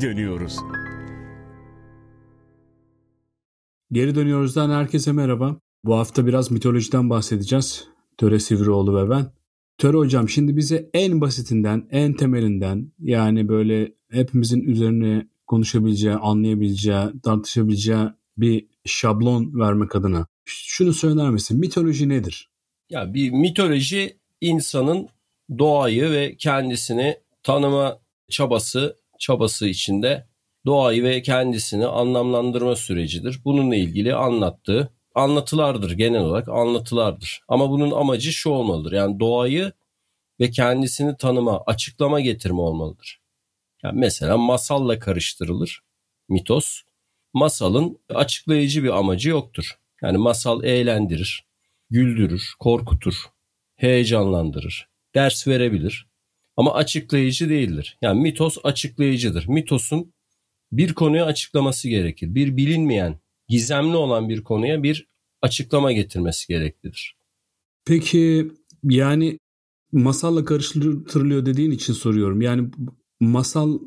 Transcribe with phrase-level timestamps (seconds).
[0.00, 0.56] geri dönüyoruz.
[3.92, 5.56] Geri dönüyoruzdan herkese merhaba.
[5.84, 7.88] Bu hafta biraz mitolojiden bahsedeceğiz.
[8.16, 9.26] Töre Sivrioğlu ve ben.
[9.78, 18.06] Töre hocam şimdi bize en basitinden, en temelinden yani böyle hepimizin üzerine konuşabileceği, anlayabileceği, tartışabileceği
[18.36, 21.60] bir şablon vermek adına şunu söyler misin?
[21.60, 22.48] Mitoloji nedir?
[22.90, 25.08] Ya bir mitoloji insanın
[25.58, 27.98] doğayı ve kendisini tanıma
[28.30, 30.26] çabası çabası içinde
[30.66, 33.40] doğayı ve kendisini anlamlandırma sürecidir.
[33.44, 37.40] Bununla ilgili anlattığı anlatılardır genel olarak anlatılardır.
[37.48, 38.92] Ama bunun amacı şu olmalıdır.
[38.92, 39.72] Yani doğayı
[40.40, 43.20] ve kendisini tanıma, açıklama getirme olmalıdır.
[43.82, 45.82] Yani mesela masalla karıştırılır
[46.28, 46.82] mitos.
[47.32, 49.78] Masalın açıklayıcı bir amacı yoktur.
[50.02, 51.46] Yani masal eğlendirir,
[51.90, 53.14] güldürür, korkutur,
[53.76, 56.07] heyecanlandırır, ders verebilir.
[56.58, 57.98] Ama açıklayıcı değildir.
[58.02, 59.48] Yani mitos açıklayıcıdır.
[59.48, 60.12] Mitosun
[60.72, 62.34] bir konuya açıklaması gerekir.
[62.34, 65.08] Bir bilinmeyen, gizemli olan bir konuya bir
[65.42, 67.16] açıklama getirmesi gereklidir.
[67.84, 68.50] Peki
[68.82, 69.38] yani
[69.92, 72.40] masalla karıştırılıyor dediğin için soruyorum.
[72.40, 72.70] Yani
[73.20, 73.78] masal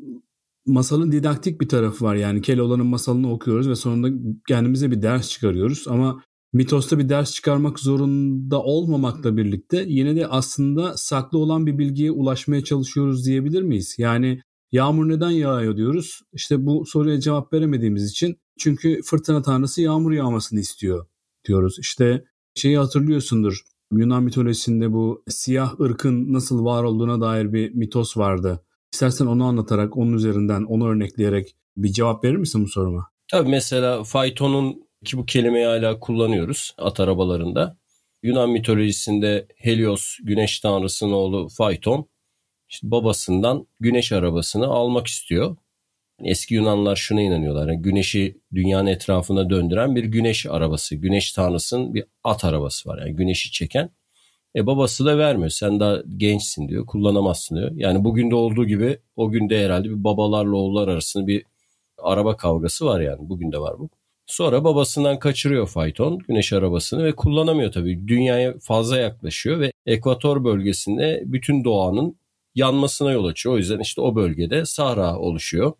[0.66, 2.14] masalın didaktik bir tarafı var.
[2.14, 5.88] Yani Keloğlan'ın masalını okuyoruz ve sonunda kendimize bir ders çıkarıyoruz.
[5.88, 6.22] Ama
[6.52, 12.64] mitosta bir ders çıkarmak zorunda olmamakla birlikte yine de aslında saklı olan bir bilgiye ulaşmaya
[12.64, 13.94] çalışıyoruz diyebilir miyiz?
[13.98, 14.42] Yani
[14.72, 16.20] yağmur neden yağıyor diyoruz.
[16.32, 21.06] İşte bu soruya cevap veremediğimiz için çünkü fırtına tanrısı yağmur yağmasını istiyor
[21.44, 21.78] diyoruz.
[21.78, 23.62] İşte şeyi hatırlıyorsundur.
[23.92, 28.64] Yunan mitolojisinde bu siyah ırkın nasıl var olduğuna dair bir mitos vardı.
[28.92, 33.08] İstersen onu anlatarak, onun üzerinden, onu örnekleyerek bir cevap verir misin bu soruma?
[33.30, 37.76] Tabii mesela faytonun ki bu kelimeyi hala kullanıyoruz at arabalarında.
[38.22, 42.08] Yunan mitolojisinde Helios güneş tanrısının oğlu Fayton
[42.68, 45.56] işte babasından güneş arabasını almak istiyor.
[46.24, 47.68] Eski Yunanlar şuna inanıyorlar.
[47.68, 50.96] Yani güneşi dünyanın etrafına döndüren bir güneş arabası.
[50.96, 52.98] Güneş tanrısının bir at arabası var.
[52.98, 53.90] Yani güneşi çeken.
[54.56, 55.50] E babası da vermiyor.
[55.50, 56.86] Sen daha gençsin diyor.
[56.86, 57.70] Kullanamazsın diyor.
[57.74, 61.44] Yani bugün de olduğu gibi o günde herhalde bir babalarla oğullar arasında bir
[61.98, 63.28] araba kavgası var yani.
[63.28, 63.90] Bugün de var bu.
[64.32, 68.08] Sonra babasından kaçırıyor fayton güneş arabasını ve kullanamıyor tabii.
[68.08, 72.16] Dünyaya fazla yaklaşıyor ve ekvator bölgesinde bütün doğanın
[72.54, 73.54] yanmasına yol açıyor.
[73.54, 75.72] O yüzden işte o bölgede Sahra oluşuyor.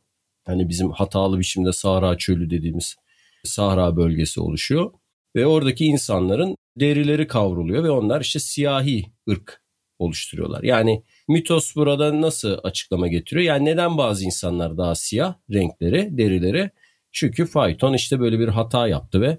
[0.45, 2.97] Hani bizim hatalı biçimde Sahra çölü dediğimiz
[3.45, 4.93] Sahra bölgesi oluşuyor.
[5.37, 9.63] Ve oradaki insanların derileri kavruluyor ve onlar işte siyahi ırk
[9.99, 10.63] oluşturuyorlar.
[10.63, 13.47] Yani mitos burada nasıl açıklama getiriyor?
[13.47, 16.71] Yani neden bazı insanlar daha siyah renkleri, derileri?
[17.13, 19.39] Çünkü fayton işte böyle bir hata yaptı ve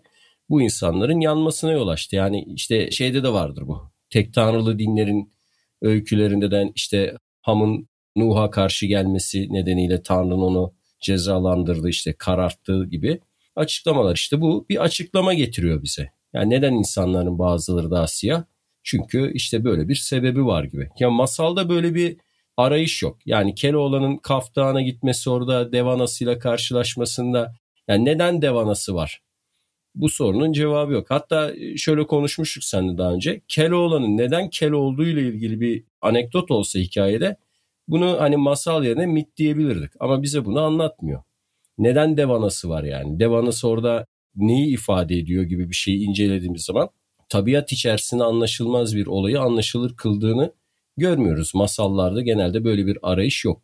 [0.49, 2.15] bu insanların yanmasına yol açtı.
[2.15, 3.91] Yani işte şeyde de vardır bu.
[4.09, 5.33] Tek tanrılı dinlerin
[5.81, 13.19] öykülerinde de işte Ham'ın Nuh'a karşı gelmesi nedeniyle Tanrı'nın onu cezalandırdı işte kararttığı gibi
[13.55, 16.09] açıklamalar işte bu bir açıklama getiriyor bize.
[16.33, 18.43] Yani neden insanların bazıları daha siyah?
[18.83, 20.89] Çünkü işte böyle bir sebebi var gibi.
[20.99, 22.17] Ya masalda böyle bir
[22.57, 23.17] arayış yok.
[23.25, 27.53] Yani Keloğlan'ın Kaftan'a gitmesi orada Devanas'ıyla karşılaşmasında
[27.87, 29.21] yani neden Devanası var?
[29.95, 31.11] Bu sorunun cevabı yok.
[31.11, 33.41] Hatta şöyle konuşmuştuk seninle daha önce.
[33.47, 37.37] Keloğlan'ın neden kel olduğu ile ilgili bir anekdot olsa hikayede
[37.87, 39.91] bunu hani masal yerine mit diyebilirdik.
[39.99, 41.23] Ama bize bunu anlatmıyor.
[41.77, 43.19] Neden devanası var yani?
[43.19, 44.05] Devanası orada
[44.35, 46.89] neyi ifade ediyor gibi bir şeyi incelediğimiz zaman
[47.29, 50.53] tabiat içerisinde anlaşılmaz bir olayı anlaşılır kıldığını
[50.97, 51.51] görmüyoruz.
[51.55, 53.61] Masallarda genelde böyle bir arayış yok.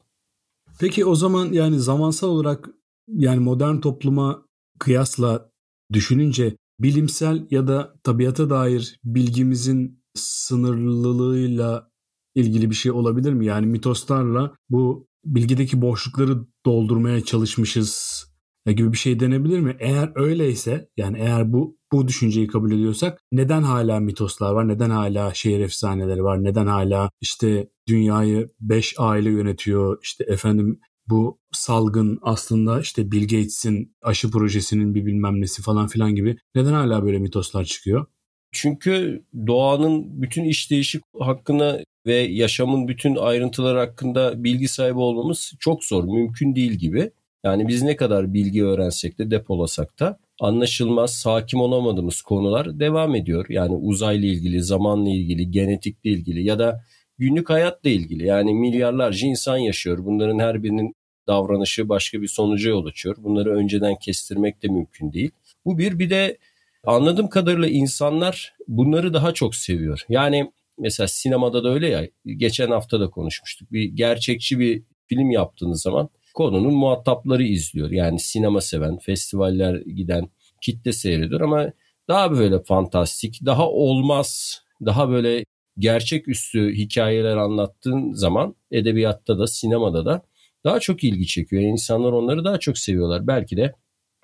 [0.80, 2.70] Peki o zaman yani zamansal olarak
[3.16, 4.46] yani modern topluma
[4.80, 5.50] kıyasla
[5.94, 11.90] düşününce bilimsel ya da tabiata dair bilgimizin sınırlılığıyla
[12.36, 13.46] ilgili bir şey olabilir mi?
[13.46, 18.26] Yani mitoslarla bu bilgideki boşlukları doldurmaya çalışmışız
[18.68, 19.76] gibi bir şey denebilir mi?
[19.80, 24.68] Eğer öyleyse yani eğer bu bu düşünceyi kabul ediyorsak neden hala mitoslar var?
[24.68, 26.44] Neden hala şehir efsaneleri var?
[26.44, 29.98] Neden hala işte dünyayı beş aile yönetiyor?
[30.04, 30.80] İşte efendim
[31.10, 36.74] bu salgın aslında işte Bill Gates'in aşı projesinin bir bilmem nesi falan filan gibi neden
[36.74, 38.06] hala böyle mitoslar çıkıyor?
[38.52, 46.04] Çünkü doğanın bütün işleyişi hakkında ve yaşamın bütün ayrıntıları hakkında bilgi sahibi olmamız çok zor,
[46.04, 47.12] mümkün değil gibi.
[47.44, 53.46] Yani biz ne kadar bilgi öğrensek de depolasak da anlaşılmaz, hakim olamadığımız konular devam ediyor.
[53.50, 56.84] Yani uzayla ilgili, zamanla ilgili, genetikle ilgili ya da
[57.18, 58.26] günlük hayatla ilgili.
[58.26, 60.06] Yani milyarlarca insan yaşıyor.
[60.06, 60.94] Bunların her birinin
[61.28, 63.16] davranışı başka bir sonuca yol açıyor.
[63.20, 65.32] Bunları önceden kestirmek de mümkün değil.
[65.66, 66.38] Bu bir bir de
[66.84, 70.06] anladığım kadarıyla insanlar bunları daha çok seviyor.
[70.10, 73.72] Yani mesela sinemada da öyle ya geçen hafta da konuşmuştuk.
[73.72, 77.92] Bir gerçekçi bir film yaptığınız zaman konunun muhatapları izliyor.
[77.92, 80.30] Yani sinema seven, festivaller giden
[80.62, 81.72] kitle seyrediyor ama
[82.08, 85.46] daha böyle fantastik, daha olmaz, daha böyle
[85.78, 90.22] gerçeküstü hikayeler anlattığın zaman edebiyatta da sinemada da
[90.64, 91.62] daha çok ilgi çekiyor.
[91.62, 93.28] İnsanlar onları daha çok seviyorlar.
[93.28, 93.74] Belki de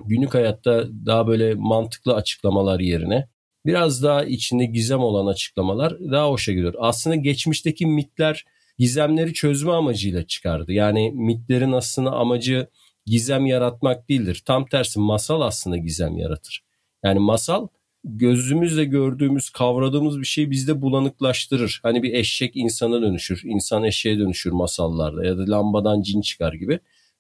[0.05, 3.27] günlük hayatta daha böyle mantıklı açıklamalar yerine
[3.65, 6.73] biraz daha içinde gizem olan açıklamalar daha hoşa gidiyor.
[6.79, 8.45] Aslında geçmişteki mitler
[8.77, 10.73] gizemleri çözme amacıyla çıkardı.
[10.73, 12.67] Yani mitlerin aslında amacı
[13.05, 14.43] gizem yaratmak değildir.
[14.45, 16.63] Tam tersi masal aslında gizem yaratır.
[17.03, 17.67] Yani masal
[18.05, 21.79] gözümüzle gördüğümüz, kavradığımız bir şeyi bizde bulanıklaştırır.
[21.83, 26.79] Hani bir eşek insana dönüşür, insan eşeğe dönüşür masallarda ya da lambadan cin çıkar gibi.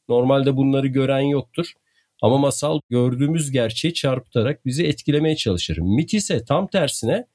[0.09, 1.73] Normalde bunları gören yoktur.
[2.21, 5.77] Ama masal gördüğümüz gerçeği çarpıtarak bizi etkilemeye çalışır.
[5.77, 7.27] Mit ise tam tersine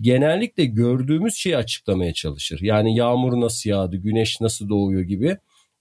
[0.00, 2.60] genellikle gördüğümüz şeyi açıklamaya çalışır.
[2.62, 5.36] Yani yağmur nasıl yağdı, güneş nasıl doğuyor gibi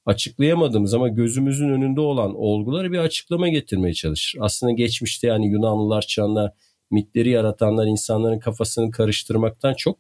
[0.05, 4.39] açıklayamadığımız ama gözümüzün önünde olan olguları bir açıklama getirmeye çalışır.
[4.41, 6.55] Aslında geçmişte yani Yunanlılar çağında
[6.91, 9.99] mitleri yaratanlar insanların kafasını karıştırmaktan çok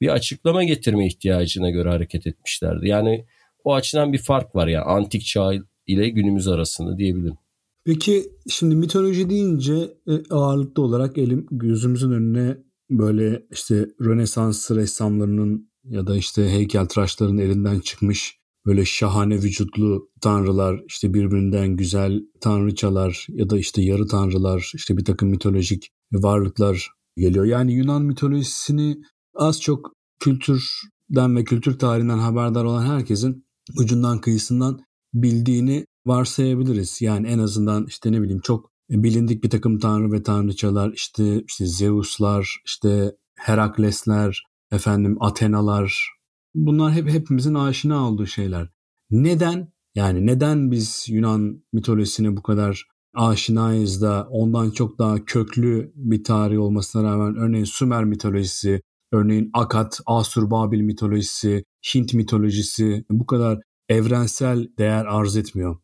[0.00, 2.88] bir açıklama getirme ihtiyacına göre hareket etmişlerdi.
[2.88, 3.24] Yani
[3.64, 5.52] o açıdan bir fark var ya yani antik çağ
[5.86, 7.36] ile günümüz arasında diyebilirim.
[7.84, 9.74] Peki şimdi mitoloji deyince
[10.08, 12.56] e, ağırlıklı olarak elim gözümüzün önüne
[12.90, 21.14] böyle işte Rönesans ressamlarının ya da işte heykeltıraşların elinden çıkmış böyle şahane vücutlu tanrılar, işte
[21.14, 27.44] birbirinden güzel tanrıçalar ya da işte yarı tanrılar, işte bir takım mitolojik varlıklar geliyor.
[27.44, 28.96] Yani Yunan mitolojisini
[29.34, 33.46] az çok kültürden ve kültür tarihinden haberdar olan herkesin
[33.78, 34.80] ucundan kıyısından
[35.14, 37.02] bildiğini varsayabiliriz.
[37.02, 41.66] Yani en azından işte ne bileyim çok bilindik bir takım tanrı ve tanrıçalar işte işte
[41.66, 44.42] Zeus'lar, işte Heraklesler,
[44.72, 46.14] efendim Atenalar
[46.54, 48.68] bunlar hep hepimizin aşina olduğu şeyler.
[49.10, 49.72] Neden?
[49.94, 56.60] Yani neden biz Yunan mitolojisine bu kadar aşinayız da ondan çok daha köklü bir tarih
[56.60, 58.82] olmasına rağmen örneğin Sümer mitolojisi,
[59.12, 61.64] örneğin Akat, Asur Babil mitolojisi,
[61.94, 65.76] Hint mitolojisi bu kadar evrensel değer arz etmiyor.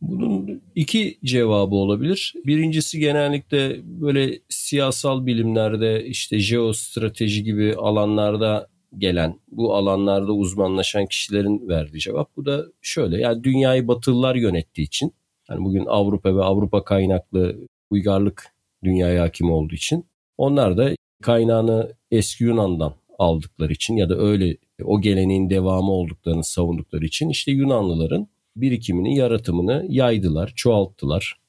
[0.00, 2.34] Bunun iki cevabı olabilir.
[2.46, 8.68] Birincisi genellikle böyle siyasal bilimlerde işte jeostrateji gibi alanlarda
[8.98, 12.36] gelen, bu alanlarda uzmanlaşan kişilerin verdiği cevap.
[12.36, 15.12] Bu da şöyle yani dünyayı batılılar yönettiği için
[15.50, 17.56] yani bugün Avrupa ve Avrupa kaynaklı
[17.90, 18.54] uygarlık
[18.84, 20.06] dünyaya hakim olduğu için
[20.38, 27.04] onlar da kaynağını eski Yunan'dan aldıkları için ya da öyle o geleneğin devamı olduklarını savundukları
[27.04, 31.40] için işte Yunanlıların birikimini, yaratımını yaydılar, çoğalttılar,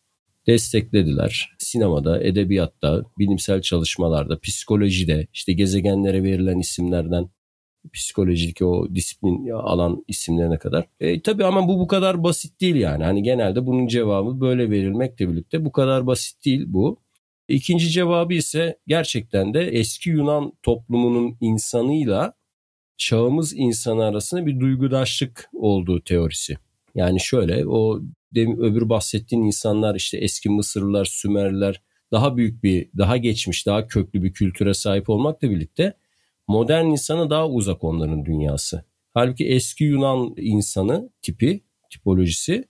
[0.48, 1.56] desteklediler.
[1.58, 7.30] Sinemada, edebiyatta, bilimsel çalışmalarda, psikolojide, işte gezegenlere verilen isimlerden
[7.94, 10.86] psikolojik o disiplin alan isimlerine kadar.
[11.00, 13.04] E, tabii ama bu bu kadar basit değil yani.
[13.04, 16.98] Hani genelde bunun cevabı böyle verilmekle birlikte bu kadar basit değil bu.
[17.48, 22.34] İkinci cevabı ise gerçekten de eski Yunan toplumunun insanıyla
[22.98, 26.58] çağımız insanı arasında bir duygudaşlık olduğu teorisi.
[26.96, 28.02] Yani şöyle o
[28.36, 31.82] demin öbür bahsettiğin insanlar işte eski Mısırlılar, Sümerliler
[32.12, 35.94] daha büyük bir, daha geçmiş, daha köklü bir kültüre sahip olmakla birlikte
[36.50, 38.84] modern insana daha uzak onların dünyası.
[39.14, 42.66] Halbuki eski Yunan insanı tipi, tipolojisi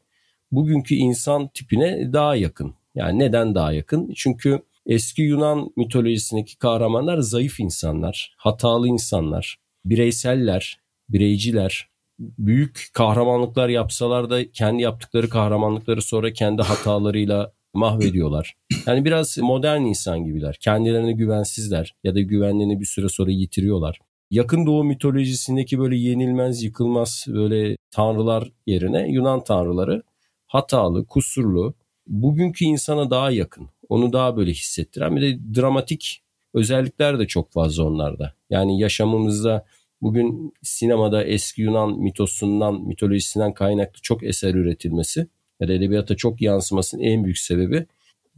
[0.52, 2.76] bugünkü insan tipine daha yakın.
[2.96, 4.14] Yani neden daha yakın?
[4.16, 14.52] Çünkü eski Yunan mitolojisindeki kahramanlar zayıf insanlar, hatalı insanlar, bireyseller, bireyciler, büyük kahramanlıklar yapsalar da
[14.52, 18.56] kendi yaptıkları kahramanlıkları sonra kendi hatalarıyla mahvediyorlar.
[18.88, 20.58] Yani biraz modern insan gibiler.
[20.60, 24.00] Kendilerine güvensizler ya da güvenlerini bir süre sonra yitiriyorlar.
[24.32, 30.04] Yakın Doğu mitolojisindeki böyle yenilmez, yıkılmaz böyle tanrılar yerine Yunan tanrıları
[30.48, 31.74] hatalı, kusurlu,
[32.08, 33.70] bugünkü insana daha yakın.
[33.90, 36.22] Onu daha böyle hissettiren bir de dramatik
[36.54, 38.34] özellikler de çok fazla onlarda.
[38.50, 39.66] Yani yaşamımızda
[40.02, 45.28] bugün sinemada eski Yunan mitosundan, mitolojisinden kaynaklı çok eser üretilmesi
[45.60, 47.86] ya edebiyata çok yansımasının en büyük sebebi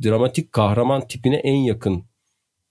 [0.03, 2.03] dramatik kahraman tipine en yakın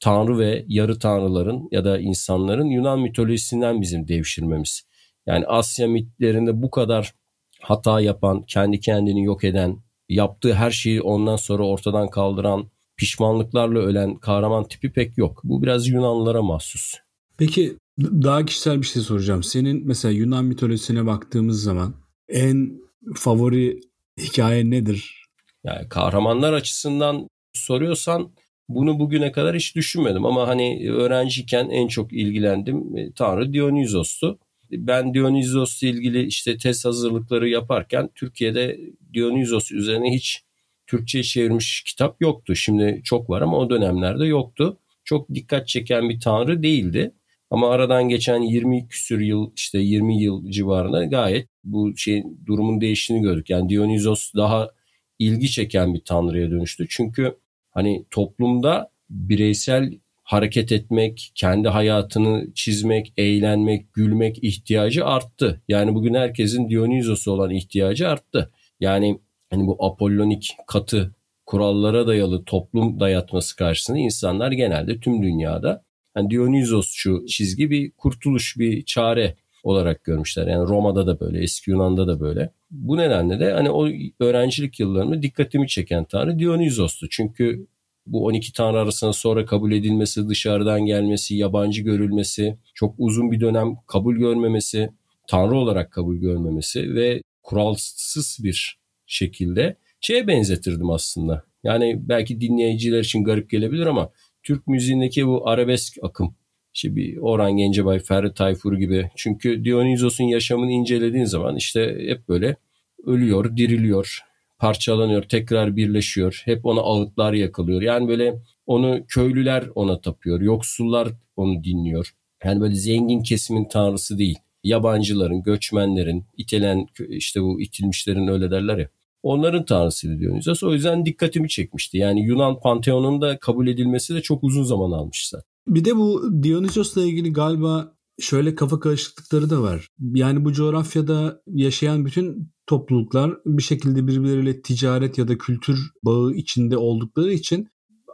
[0.01, 4.83] tanrı ve yarı tanrıların ya da insanların Yunan mitolojisinden bizim devşirmemiz.
[5.27, 7.15] Yani Asya mitlerinde bu kadar
[7.61, 9.77] hata yapan, kendi kendini yok eden,
[10.09, 15.41] yaptığı her şeyi ondan sonra ortadan kaldıran, pişmanlıklarla ölen kahraman tipi pek yok.
[15.45, 16.95] Bu biraz Yunanlılara mahsus.
[17.39, 19.43] Peki daha kişisel bir şey soracağım.
[19.43, 21.95] Senin mesela Yunan mitolojisine baktığımız zaman
[22.29, 22.81] en
[23.15, 23.81] favori
[24.23, 25.27] hikaye nedir?
[25.65, 28.33] Yani kahramanlar açısından soruyorsan
[28.69, 34.39] bunu bugüne kadar hiç düşünmedim ama hani öğrenciyken en çok ilgilendim e, Tanrı Dionysos'tu.
[34.71, 38.81] ben Dionysos'la ilgili işte test hazırlıkları yaparken Türkiye'de
[39.15, 40.43] Dionysos üzerine hiç
[40.87, 42.57] Türkçe çevirmiş kitap yoktu.
[42.57, 44.79] Şimdi çok var ama o dönemlerde yoktu.
[45.05, 47.15] Çok dikkat çeken bir tanrı değildi.
[47.51, 53.23] Ama aradan geçen 20 küsür yıl işte 20 yıl civarında gayet bu şey durumun değiştiğini
[53.23, 53.51] gördük.
[53.51, 54.71] Yani Dionysos daha
[55.19, 56.87] ilgi çeken bir tanrıya dönüştü.
[56.91, 57.39] Çünkü
[57.71, 59.93] hani toplumda bireysel
[60.23, 65.63] hareket etmek, kendi hayatını çizmek, eğlenmek, gülmek ihtiyacı arttı.
[65.69, 68.51] Yani bugün herkesin Dionysos'u olan ihtiyacı arttı.
[68.81, 71.15] Yani hani bu apollonik katı
[71.47, 75.85] kurallara dayalı toplum dayatması karşısında insanlar genelde tüm dünyada
[76.17, 80.47] yani Dionysosçu çizgi bir kurtuluş, bir çare olarak görmüşler.
[80.47, 82.51] Yani Roma'da da böyle, eski Yunan'da da böyle.
[82.71, 83.89] Bu nedenle de hani o
[84.21, 87.09] öğrencilik yıllarımda dikkatimi çeken tanrı Dionysos'tu.
[87.11, 87.67] Çünkü
[88.07, 93.77] bu 12 tanrı arasında sonra kabul edilmesi, dışarıdan gelmesi, yabancı görülmesi, çok uzun bir dönem
[93.87, 94.91] kabul görmemesi,
[95.27, 101.45] tanrı olarak kabul görmemesi ve kuralsız bir şekilde şeye benzetirdim aslında.
[101.65, 104.11] Yani belki dinleyiciler için garip gelebilir ama
[104.43, 106.35] Türk müziğindeki bu arabesk akım
[106.75, 109.11] işte bir Orhan Gencebay, Ferdi Tayfur gibi.
[109.17, 112.57] Çünkü Dionysos'un yaşamını incelediğin zaman işte hep böyle
[113.05, 114.21] ölüyor, diriliyor,
[114.59, 116.43] parçalanıyor, tekrar birleşiyor.
[116.45, 117.83] Hep ona ağıtlar yakılıyor.
[117.83, 118.35] Yani böyle
[118.67, 122.15] onu köylüler ona tapıyor, yoksullar onu dinliyor.
[122.45, 124.39] Yani böyle zengin kesimin tanrısı değil.
[124.65, 128.89] Yabancıların, göçmenlerin, itelen işte bu itilmişlerin öyle derler ya.
[129.23, 130.63] Onların tanrısıydı Dionysos.
[130.63, 131.99] O yüzden dikkatimi çekmişti.
[131.99, 135.45] Yani Yunan Panteon'un kabul edilmesi de çok uzun zaman almış zaten.
[135.69, 139.89] Bir de bu Dionysos'la ilgili galiba şöyle kafa karışıklıkları da var.
[140.15, 146.77] Yani bu coğrafyada yaşayan bütün topluluklar bir şekilde birbirleriyle ticaret ya da kültür bağı içinde
[146.77, 147.69] oldukları için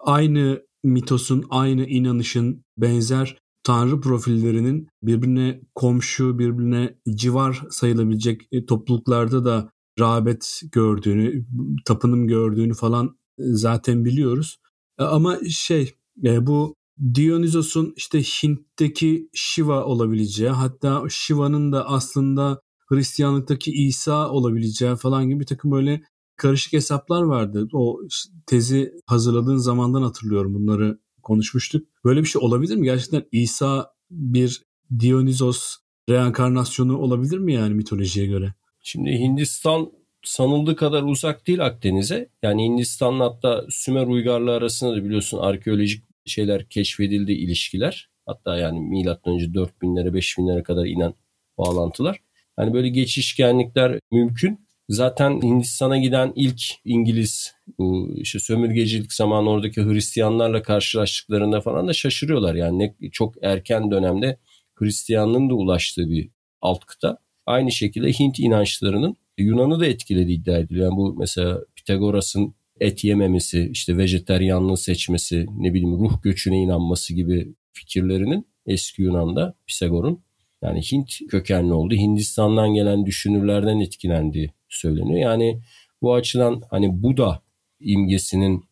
[0.05, 9.71] aynı mitosun, aynı inanışın benzer tanrı profillerinin birbirine komşu, birbirine civar sayılabilecek e, topluluklarda da
[10.01, 11.47] rağbet gördüğünü,
[11.85, 13.07] tapınım gördüğünü falan
[13.39, 14.57] e, zaten biliyoruz.
[14.99, 15.95] E, ama şey
[16.41, 16.75] bu
[17.15, 25.47] Dionysos'un işte Hint'teki Shiva olabileceği hatta Shiva'nın da aslında Hristiyanlıktaki İsa olabileceği falan gibi bir
[25.47, 26.03] takım böyle
[26.37, 27.69] karışık hesaplar vardı.
[27.73, 28.01] O
[28.47, 31.87] tezi hazırladığın zamandan hatırlıyorum bunları konuşmuştuk.
[32.05, 32.85] Böyle bir şey olabilir mi?
[32.85, 34.63] Gerçekten İsa bir
[35.01, 35.77] Dionysos
[36.11, 38.55] reenkarnasyonu olabilir mi yani mitolojiye göre?
[38.87, 39.93] Şimdi Hindistan
[40.25, 42.29] sanıldığı kadar uzak değil Akdeniz'e.
[42.43, 48.11] Yani Hindistan'la hatta Sümer uygarlığı arasında da biliyorsun arkeolojik şeyler keşfedildi ilişkiler.
[48.27, 51.15] Hatta yani milattan önce 4000'lere 5000'lere kadar inen
[51.59, 52.21] bağlantılar.
[52.57, 54.69] Hani böyle geçişkenlikler mümkün.
[54.89, 62.55] Zaten Hindistan'a giden ilk İngiliz bu işte sömürgecilik zamanı oradaki Hristiyanlarla karşılaştıklarında falan da şaşırıyorlar.
[62.55, 64.39] Yani ne, çok erken dönemde
[64.75, 67.26] Hristiyanlığın da ulaştığı bir alt kıta.
[67.47, 70.85] Aynı şekilde Hint inançlarının Yunan'ı da etkilediği iddia ediliyor.
[70.85, 77.55] Yani bu mesela Pitagoras'ın et yememesi, işte vejeteryanlığı seçmesi, ne bileyim ruh göçüne inanması gibi
[77.73, 80.21] fikirlerinin eski Yunan'da Pisagor'un
[80.63, 81.95] yani Hint kökenli oldu.
[81.95, 85.21] Hindistan'dan gelen düşünürlerden etkilendiği söyleniyor.
[85.21, 85.61] Yani
[86.03, 87.43] bu açıdan hani Buda
[87.81, 88.65] imgesinin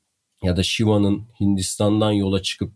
[0.43, 2.73] ya da Shiva'nın Hindistan'dan yola çıkıp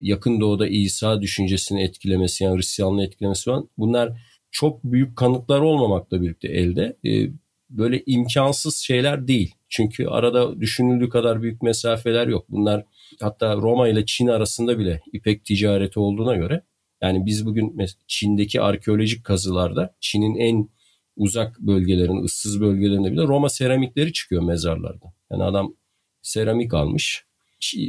[0.00, 4.20] yakın doğuda İsa düşüncesini etkilemesi yani Hristiyanlığı etkilemesi falan bunlar
[4.52, 7.30] çok büyük kanıtlar olmamakla birlikte elde e,
[7.70, 9.54] böyle imkansız şeyler değil.
[9.68, 12.46] Çünkü arada düşünüldüğü kadar büyük mesafeler yok.
[12.48, 12.84] Bunlar
[13.20, 16.62] hatta Roma ile Çin arasında bile ipek ticareti olduğuna göre
[17.02, 20.68] yani biz bugün Çin'deki arkeolojik kazılarda Çin'in en
[21.16, 25.12] uzak bölgelerin, ıssız bölgelerinde bile Roma seramikleri çıkıyor mezarlarda.
[25.30, 25.74] Yani adam
[26.22, 27.24] seramik almış.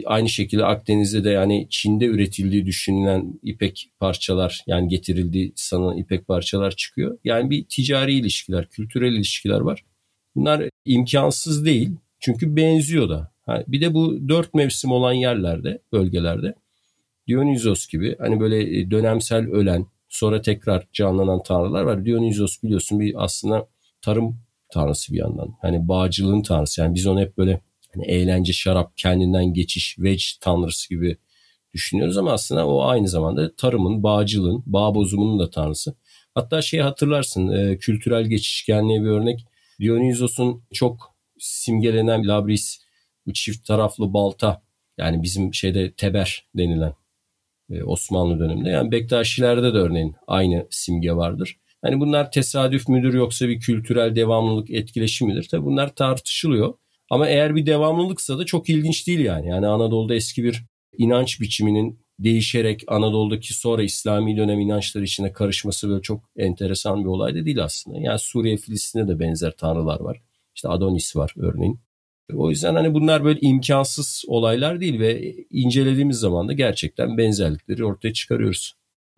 [0.06, 6.72] Aynı şekilde Akdeniz'de de yani Çin'de üretildiği düşünülen ipek parçalar yani getirildiği sanılan ipek parçalar
[6.72, 7.18] çıkıyor.
[7.24, 9.86] Yani bir ticari ilişkiler, kültürel ilişkiler var.
[10.36, 11.89] Bunlar imkansız değil
[12.20, 13.34] çünkü benziyor da.
[13.68, 16.56] Bir de bu dört mevsim olan yerlerde, bölgelerde
[17.27, 22.06] Dionysos gibi hani böyle e, dönemsel ölen sonra tekrar canlanan tanrılar var.
[22.06, 23.68] Dionysos biliyorsun bir aslında
[24.01, 24.39] tarım
[24.70, 25.56] tanrısı bir yandan.
[25.62, 26.82] Hani bağcılığın tanrısı.
[26.82, 27.62] Yani biz onu hep böyle
[27.93, 31.17] hani eğlence, şarap, kendinden geçiş, veg tanrısı gibi
[31.73, 35.95] düşünüyoruz ama aslında o aynı zamanda tarımın, bağcılığın, bağ bozumunun da tanrısı.
[36.35, 39.45] Hatta şey hatırlarsın e, kültürel geçişkenliğe bir örnek.
[39.79, 42.79] Dionysos'un çok simgelenen labris,
[43.25, 44.62] bu çift taraflı balta
[44.97, 46.93] yani bizim şeyde teber denilen
[47.69, 48.69] e, Osmanlı döneminde.
[48.69, 51.57] Yani Bektaşilerde de örneğin aynı simge vardır.
[51.81, 55.47] Hani bunlar tesadüf müdür yoksa bir kültürel devamlılık etkileşim midir?
[55.51, 56.73] Tabii bunlar tartışılıyor.
[57.13, 59.48] Ama eğer bir devamlılıksa da çok ilginç değil yani.
[59.48, 60.63] Yani Anadolu'da eski bir
[60.98, 67.36] inanç biçiminin değişerek Anadolu'daki sonra İslami dönem inançları içine karışması böyle çok enteresan bir olay
[67.36, 68.00] da değil aslında.
[68.00, 70.22] Yani Suriye, Filistin'de de benzer tanrılar var.
[70.55, 71.79] İşte Adonis var örneğin.
[72.34, 78.13] O yüzden hani bunlar böyle imkansız olaylar değil ve incelediğimiz zaman da gerçekten benzerlikleri ortaya
[78.13, 78.74] çıkarıyoruz.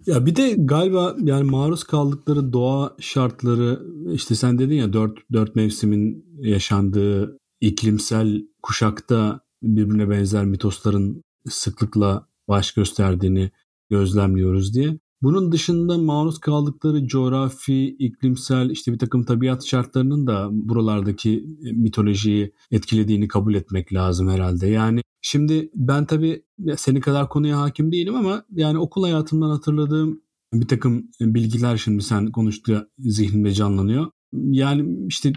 [0.06, 3.80] Ya bir de galiba yani maruz kaldıkları doğa şartları
[4.14, 12.72] işte sen dedin ya dört, dört mevsimin yaşandığı iklimsel kuşakta birbirine benzer mitosların sıklıkla baş
[12.72, 13.52] gösterdiğini
[13.90, 15.00] gözlemliyoruz diye.
[15.22, 23.28] Bunun dışında maruz kaldıkları coğrafi, iklimsel işte bir takım tabiat şartlarının da buralardaki mitolojiyi etkilediğini
[23.28, 24.68] kabul etmek lazım herhalde.
[24.68, 26.44] Yani şimdi ben tabii
[26.78, 30.22] seni kadar konuya hakim değilim ama yani okul hayatımdan hatırladığım
[30.54, 34.12] bir takım bilgiler şimdi sen konuştuğu zihnimde canlanıyor.
[34.52, 35.34] Yani işte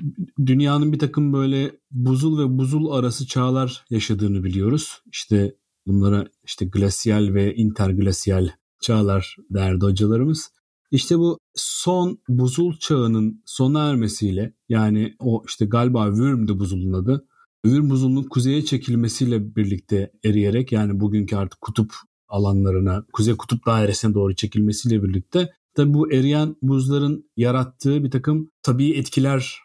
[0.47, 5.02] dünyanın bir takım böyle buzul ve buzul arası çağlar yaşadığını biliyoruz.
[5.12, 5.55] İşte
[5.87, 8.49] bunlara işte glasyal ve interglasyal
[8.81, 10.50] çağlar derdi hocalarımız.
[10.90, 17.26] İşte bu son buzul çağının sona ermesiyle yani o işte galiba Würm'de buzulun adı.
[17.64, 21.93] Würm buzulunun kuzeye çekilmesiyle birlikte eriyerek yani bugünkü artık kutup
[22.28, 28.93] alanlarına, kuzey kutup dairesine doğru çekilmesiyle birlikte tabi bu eriyen buzların yarattığı bir takım tabii
[28.93, 29.59] etkiler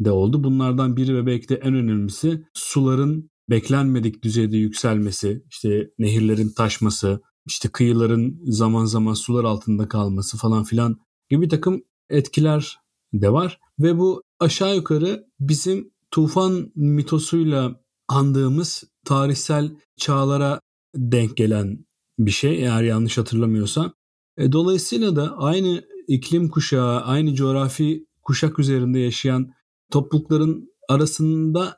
[0.00, 0.44] de oldu.
[0.44, 7.68] Bunlardan biri ve belki de en önemlisi suların beklenmedik düzeyde yükselmesi, işte nehirlerin taşması, işte
[7.68, 10.96] kıyıların zaman zaman sular altında kalması falan filan
[11.28, 12.76] gibi bir takım etkiler
[13.12, 13.60] de var.
[13.78, 20.60] Ve bu aşağı yukarı bizim tufan mitosuyla andığımız tarihsel çağlara
[20.96, 21.84] denk gelen
[22.18, 23.92] bir şey eğer yanlış hatırlamıyorsam.
[24.40, 29.50] E, dolayısıyla da aynı iklim kuşağı, aynı coğrafi kuşak üzerinde yaşayan
[29.92, 31.76] toplulukların arasında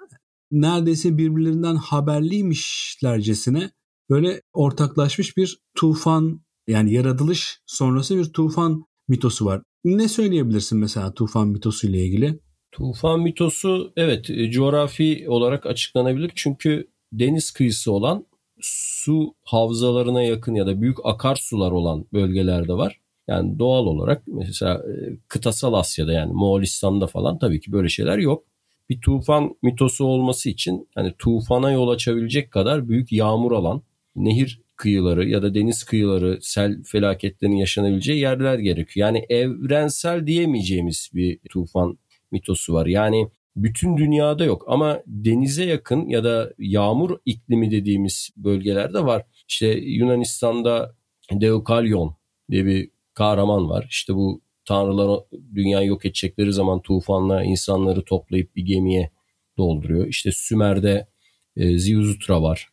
[0.51, 3.71] neredeyse birbirlerinden haberliymişlercesine
[4.11, 9.63] böyle ortaklaşmış bir tufan yani yaratılış sonrası bir tufan mitosu var.
[9.85, 12.41] Ne söyleyebilirsin mesela tufan mitosu ile ilgili?
[12.73, 16.33] Tufan mitosu evet e, coğrafi olarak açıklanabilir.
[16.35, 18.27] Çünkü deniz kıyısı olan
[18.63, 23.01] su havzalarına yakın ya da büyük akarsular olan bölgelerde var.
[23.29, 28.45] Yani doğal olarak mesela e, kıtasal Asya'da yani Moğolistan'da falan tabii ki böyle şeyler yok.
[28.89, 33.83] Bir tufan mitosu olması için hani tufana yol açabilecek kadar büyük yağmur alan
[34.17, 39.07] nehir kıyıları ya da deniz kıyıları sel felaketlerinin yaşanabileceği yerler gerekiyor.
[39.07, 41.99] Yani evrensel diyemeyeceğimiz bir tufan
[42.31, 42.87] mitosu var.
[42.87, 49.27] Yani bütün dünyada yok ama denize yakın ya da yağmur iklimi dediğimiz bölgelerde var.
[49.49, 50.97] İşte Yunanistan'da
[51.33, 52.17] Deukalyon
[52.51, 53.87] diye bir kahraman var.
[53.91, 55.21] İşte bu tanrılar
[55.55, 59.11] dünyayı yok edecekleri zaman tufanla insanları toplayıp bir gemiye
[59.59, 60.07] dolduruyor.
[60.07, 61.09] İşte Sümer'de
[61.57, 62.69] e, Ziuzutra var.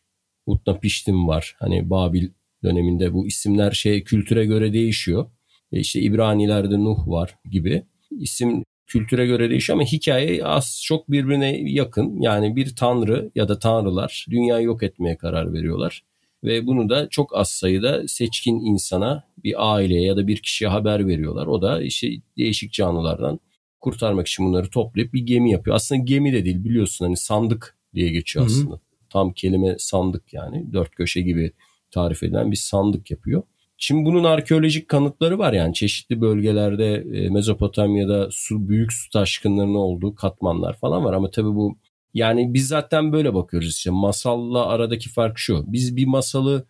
[0.46, 1.56] Utnapiştim var.
[1.58, 2.28] Hani Babil
[2.62, 5.30] döneminde bu isimler şey kültüre göre değişiyor.
[5.72, 7.82] E işte İbranilerde Nuh var gibi.
[8.10, 12.20] İsim kültüre göre değişiyor ama hikaye az çok birbirine yakın.
[12.20, 16.02] Yani bir tanrı ya da tanrılar dünyayı yok etmeye karar veriyorlar.
[16.44, 21.06] Ve bunu da çok az sayıda seçkin insana, bir aileye ya da bir kişiye haber
[21.06, 21.46] veriyorlar.
[21.46, 23.40] O da işte değişik canlılardan
[23.80, 25.76] kurtarmak için bunları toplayıp bir gemi yapıyor.
[25.76, 28.70] Aslında gemi de değil biliyorsun hani sandık diye geçiyor aslında.
[28.70, 28.80] Hı hı.
[29.10, 30.72] Tam kelime sandık yani.
[30.72, 31.52] Dört köşe gibi
[31.90, 33.42] tarif edilen bir sandık yapıyor.
[33.82, 40.14] Şimdi bunun arkeolojik kanıtları var yani çeşitli bölgelerde e, Mezopotamya'da su büyük su taşkınlarının olduğu
[40.14, 41.78] katmanlar falan var ama tabii bu
[42.14, 45.64] yani biz zaten böyle bakıyoruz işte masalla aradaki fark şu.
[45.66, 46.66] Biz bir masalı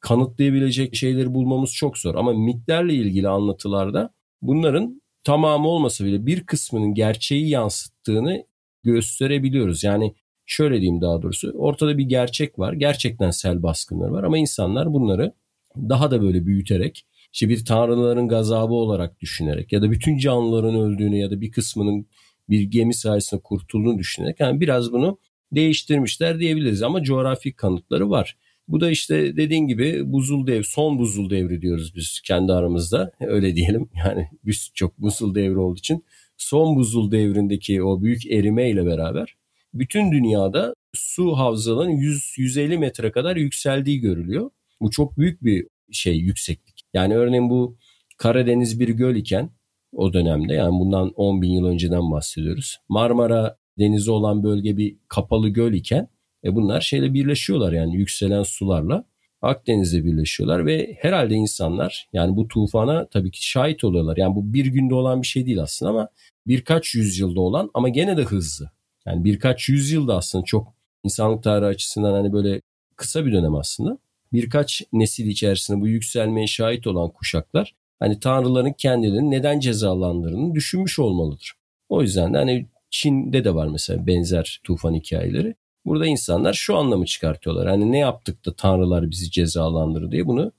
[0.00, 6.94] kanıtlayabilecek şeyleri bulmamız çok zor ama mitlerle ilgili anlatılarda bunların tamamı olmasa bile bir kısmının
[6.94, 8.44] gerçeği yansıttığını
[8.84, 9.84] gösterebiliyoruz.
[9.84, 10.14] Yani
[10.46, 12.72] şöyle diyeyim daha doğrusu ortada bir gerçek var.
[12.72, 15.32] Gerçekten sel baskınları var ama insanlar bunları
[15.76, 21.18] daha da böyle büyüterek işte bir tanrıların gazabı olarak düşünerek ya da bütün canlıların öldüğünü
[21.18, 22.06] ya da bir kısmının
[22.48, 25.18] bir gemi sayesinde kurtulduğunu düşünerek yani biraz bunu
[25.52, 28.36] değiştirmişler diyebiliriz ama coğrafi kanıtları var.
[28.68, 33.12] Bu da işte dediğin gibi buzul dev, son buzul devri diyoruz biz kendi aramızda.
[33.20, 33.88] Öyle diyelim.
[34.06, 36.04] Yani biz çok buzul devri olduğu için
[36.36, 39.36] son buzul devrindeki o büyük erime ile beraber
[39.74, 44.50] bütün dünyada su havzalarının 100-150 metre kadar yükseldiği görülüyor.
[44.80, 46.82] Bu çok büyük bir şey yükseklik.
[46.94, 47.76] Yani örneğin bu
[48.18, 49.50] Karadeniz bir göl iken
[49.92, 52.78] o dönemde yani bundan 10 bin yıl önceden bahsediyoruz.
[52.88, 56.08] Marmara denizi olan bölge bir kapalı göl iken
[56.44, 59.04] e bunlar şeyle birleşiyorlar yani yükselen sularla
[59.42, 64.16] Akdeniz'de birleşiyorlar ve herhalde insanlar yani bu tufana tabii ki şahit oluyorlar.
[64.16, 66.08] Yani bu bir günde olan bir şey değil aslında ama
[66.46, 68.70] birkaç yüzyılda olan ama gene de hızlı.
[69.06, 72.60] Yani birkaç yüzyılda aslında çok insanlık tarihi açısından hani böyle
[72.96, 73.98] kısa bir dönem aslında.
[74.32, 81.52] Birkaç nesil içerisinde bu yükselmeye şahit olan kuşaklar hani tanrıların kendilerini neden cezalandırdığını düşünmüş olmalıdır.
[81.88, 85.54] O yüzden de hani Çin'de de var mesela benzer tufan hikayeleri.
[85.86, 87.68] Burada insanlar şu anlamı çıkartıyorlar.
[87.68, 90.52] Hani ne yaptık da tanrılar bizi cezalandırır diye bunu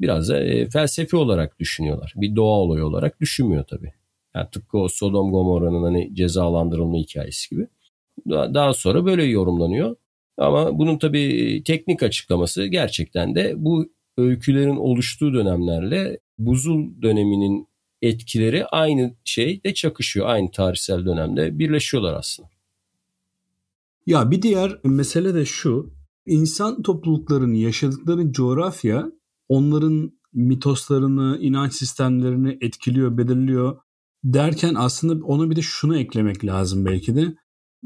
[0.00, 2.12] biraz da e, felsefi olarak düşünüyorlar.
[2.16, 3.92] Bir doğa olayı olarak düşünmüyor tabii.
[4.34, 7.66] Yani tıpkı o Sodom Gomorra'nın hani cezalandırılma hikayesi gibi.
[8.28, 9.96] Daha, sonra böyle yorumlanıyor.
[10.38, 17.68] Ama bunun tabii teknik açıklaması gerçekten de bu öykülerin oluştuğu dönemlerle buzul döneminin
[18.02, 20.26] etkileri aynı şeyde çakışıyor.
[20.26, 22.48] Aynı tarihsel dönemde birleşiyorlar aslında.
[24.06, 25.96] Ya bir diğer mesele de şu.
[26.26, 29.12] İnsan topluluklarının yaşadıkları coğrafya
[29.48, 33.76] onların mitoslarını, inanç sistemlerini etkiliyor, belirliyor
[34.24, 37.34] derken aslında ona bir de şunu eklemek lazım belki de.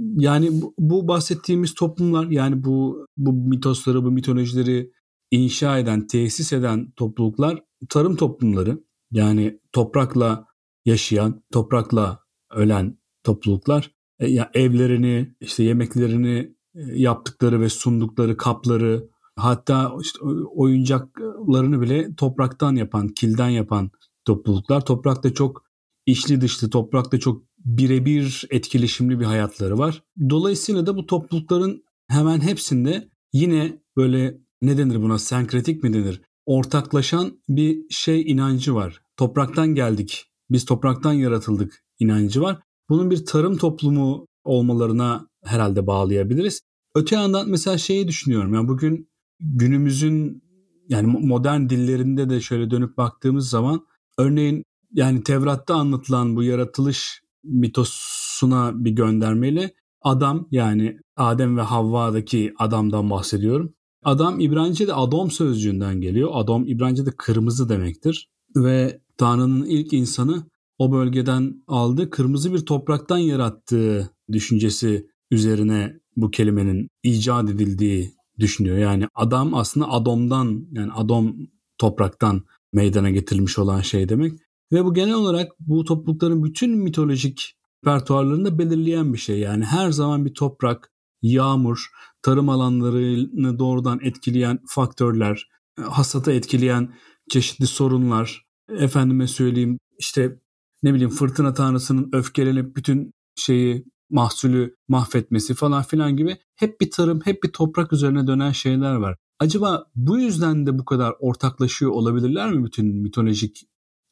[0.01, 4.93] Yani bu, bahsettiğimiz toplumlar yani bu bu mitosları, bu mitolojileri
[5.31, 8.85] inşa eden, tesis eden topluluklar tarım toplumları.
[9.11, 10.47] Yani toprakla
[10.85, 12.21] yaşayan, toprakla
[12.55, 13.95] ölen topluluklar.
[14.19, 20.19] E, ya evlerini, işte yemeklerini e, yaptıkları ve sundukları kapları, hatta işte
[20.55, 23.91] oyuncaklarını bile topraktan yapan, kilden yapan
[24.25, 24.85] topluluklar.
[24.85, 25.65] Toprakta çok
[26.07, 30.03] içli dışlı, toprakta çok birebir etkileşimli bir hayatları var.
[30.31, 36.23] Dolayısıyla da bu toplulukların hemen hepsinde yine böyle ne denir buna senkretik mi denir?
[36.47, 39.03] Ortaklaşan bir şey inancı var.
[39.17, 42.61] Topraktan geldik, biz topraktan yaratıldık inancı var.
[42.89, 46.61] Bunun bir tarım toplumu olmalarına herhalde bağlayabiliriz.
[46.95, 48.55] Öte yandan mesela şeyi düşünüyorum.
[48.55, 49.09] Yani bugün
[49.41, 50.43] günümüzün
[50.89, 53.87] yani modern dillerinde de şöyle dönüp baktığımız zaman
[54.19, 63.11] örneğin yani Tevrat'ta anlatılan bu yaratılış mitosuna bir göndermeyle adam yani Adem ve Havva'daki adamdan
[63.11, 63.75] bahsediyorum.
[64.05, 66.31] Adam İbranice'de Adom sözcüğünden geliyor.
[66.33, 68.29] Adom İbranice'de kırmızı demektir.
[68.57, 70.47] Ve Tanrı'nın ilk insanı
[70.79, 72.11] o bölgeden aldı.
[72.11, 78.79] Kırmızı bir topraktan yarattığı düşüncesi üzerine bu kelimenin icat edildiği düşünüyor.
[78.79, 81.37] Yani adam aslında Adom'dan yani Adom
[81.79, 84.33] topraktan meydana getirilmiş olan şey demek.
[84.73, 89.39] Ve bu genel olarak bu toplulukların bütün mitolojik repertuarlarını belirleyen bir şey.
[89.39, 91.87] Yani her zaman bir toprak, yağmur,
[92.23, 95.49] tarım alanlarını doğrudan etkileyen faktörler,
[95.81, 96.95] hasata etkileyen
[97.31, 100.41] çeşitli sorunlar, efendime söyleyeyim işte
[100.83, 107.21] ne bileyim fırtına tanrısının öfkelenip bütün şeyi mahsulü mahvetmesi falan filan gibi hep bir tarım,
[107.25, 109.17] hep bir toprak üzerine dönen şeyler var.
[109.39, 113.63] Acaba bu yüzden de bu kadar ortaklaşıyor olabilirler mi bütün mitolojik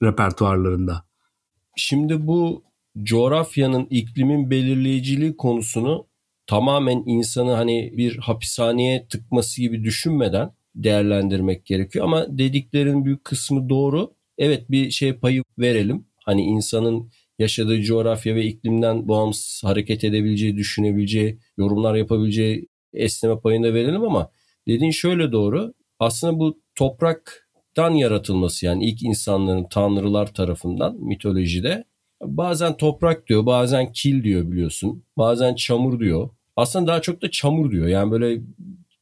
[0.02, 1.04] repertuarlarında?
[1.76, 2.64] Şimdi bu
[3.02, 6.06] coğrafyanın, iklimin belirleyiciliği konusunu
[6.46, 12.04] tamamen insanı hani bir hapishaneye tıkması gibi düşünmeden değerlendirmek gerekiyor.
[12.04, 14.14] Ama dediklerin büyük kısmı doğru.
[14.38, 16.06] Evet bir şey payı verelim.
[16.24, 23.74] Hani insanın yaşadığı coğrafya ve iklimden bağımsız hareket edebileceği, düşünebileceği, yorumlar yapabileceği esneme payını da
[23.74, 24.30] verelim ama
[24.68, 25.74] dediğin şöyle doğru.
[25.98, 26.60] Aslında bu
[27.78, 31.84] topraktan yaratılması yani ilk insanların tanrılar tarafından mitolojide
[32.22, 35.04] bazen toprak diyor, bazen kil diyor biliyorsun.
[35.16, 36.30] Bazen çamur diyor.
[36.56, 37.86] Aslında daha çok da çamur diyor.
[37.86, 38.40] Yani böyle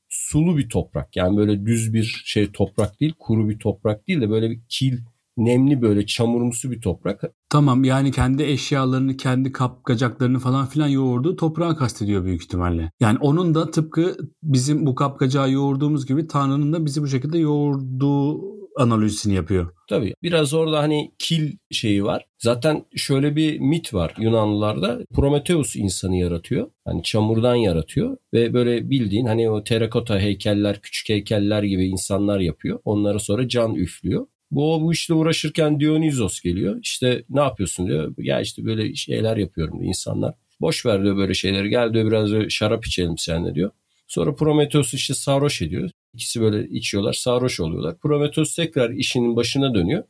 [0.09, 1.17] sulu bir toprak.
[1.17, 4.99] Yani böyle düz bir şey toprak değil, kuru bir toprak değil de böyle bir kil
[5.37, 7.23] nemli böyle çamurumsu bir toprak.
[7.51, 12.91] Tamam yani kendi eşyalarını, kendi kapkacaklarını falan filan yoğurduğu toprağı kastediyor büyük ihtimalle.
[13.01, 18.57] Yani onun da tıpkı bizim bu kapkacağı yoğurduğumuz gibi Tanrı'nın da bizi bu şekilde yoğurduğu
[18.77, 19.73] analizini yapıyor.
[19.89, 22.27] Tabii biraz orada hani kil şeyi var.
[22.39, 25.01] Zaten şöyle bir mit var Yunanlılarda.
[25.15, 26.71] Prometheus insanı yaratıyor.
[26.85, 32.79] Hani çamurdan yaratıyor ve böyle bildiğin hani o terakota heykeller, küçük heykeller gibi insanlar yapıyor.
[32.85, 34.27] Onlara sonra can üflüyor.
[34.51, 36.79] Bu, bu işle uğraşırken Dionysos geliyor.
[36.83, 38.15] İşte ne yapıyorsun diyor.
[38.19, 40.35] Ya işte böyle şeyler yapıyorum diyor insanlar.
[40.61, 41.69] Boş ver diyor böyle şeyleri.
[41.69, 43.71] Gel diyor biraz şarap içelim seninle diyor.
[44.07, 45.91] Sonra Prometheus işte sarhoş ediyor.
[46.15, 47.99] İkisi böyle içiyorlar sarhoş oluyorlar.
[47.99, 50.05] Prometheus tekrar işinin başına dönüyor.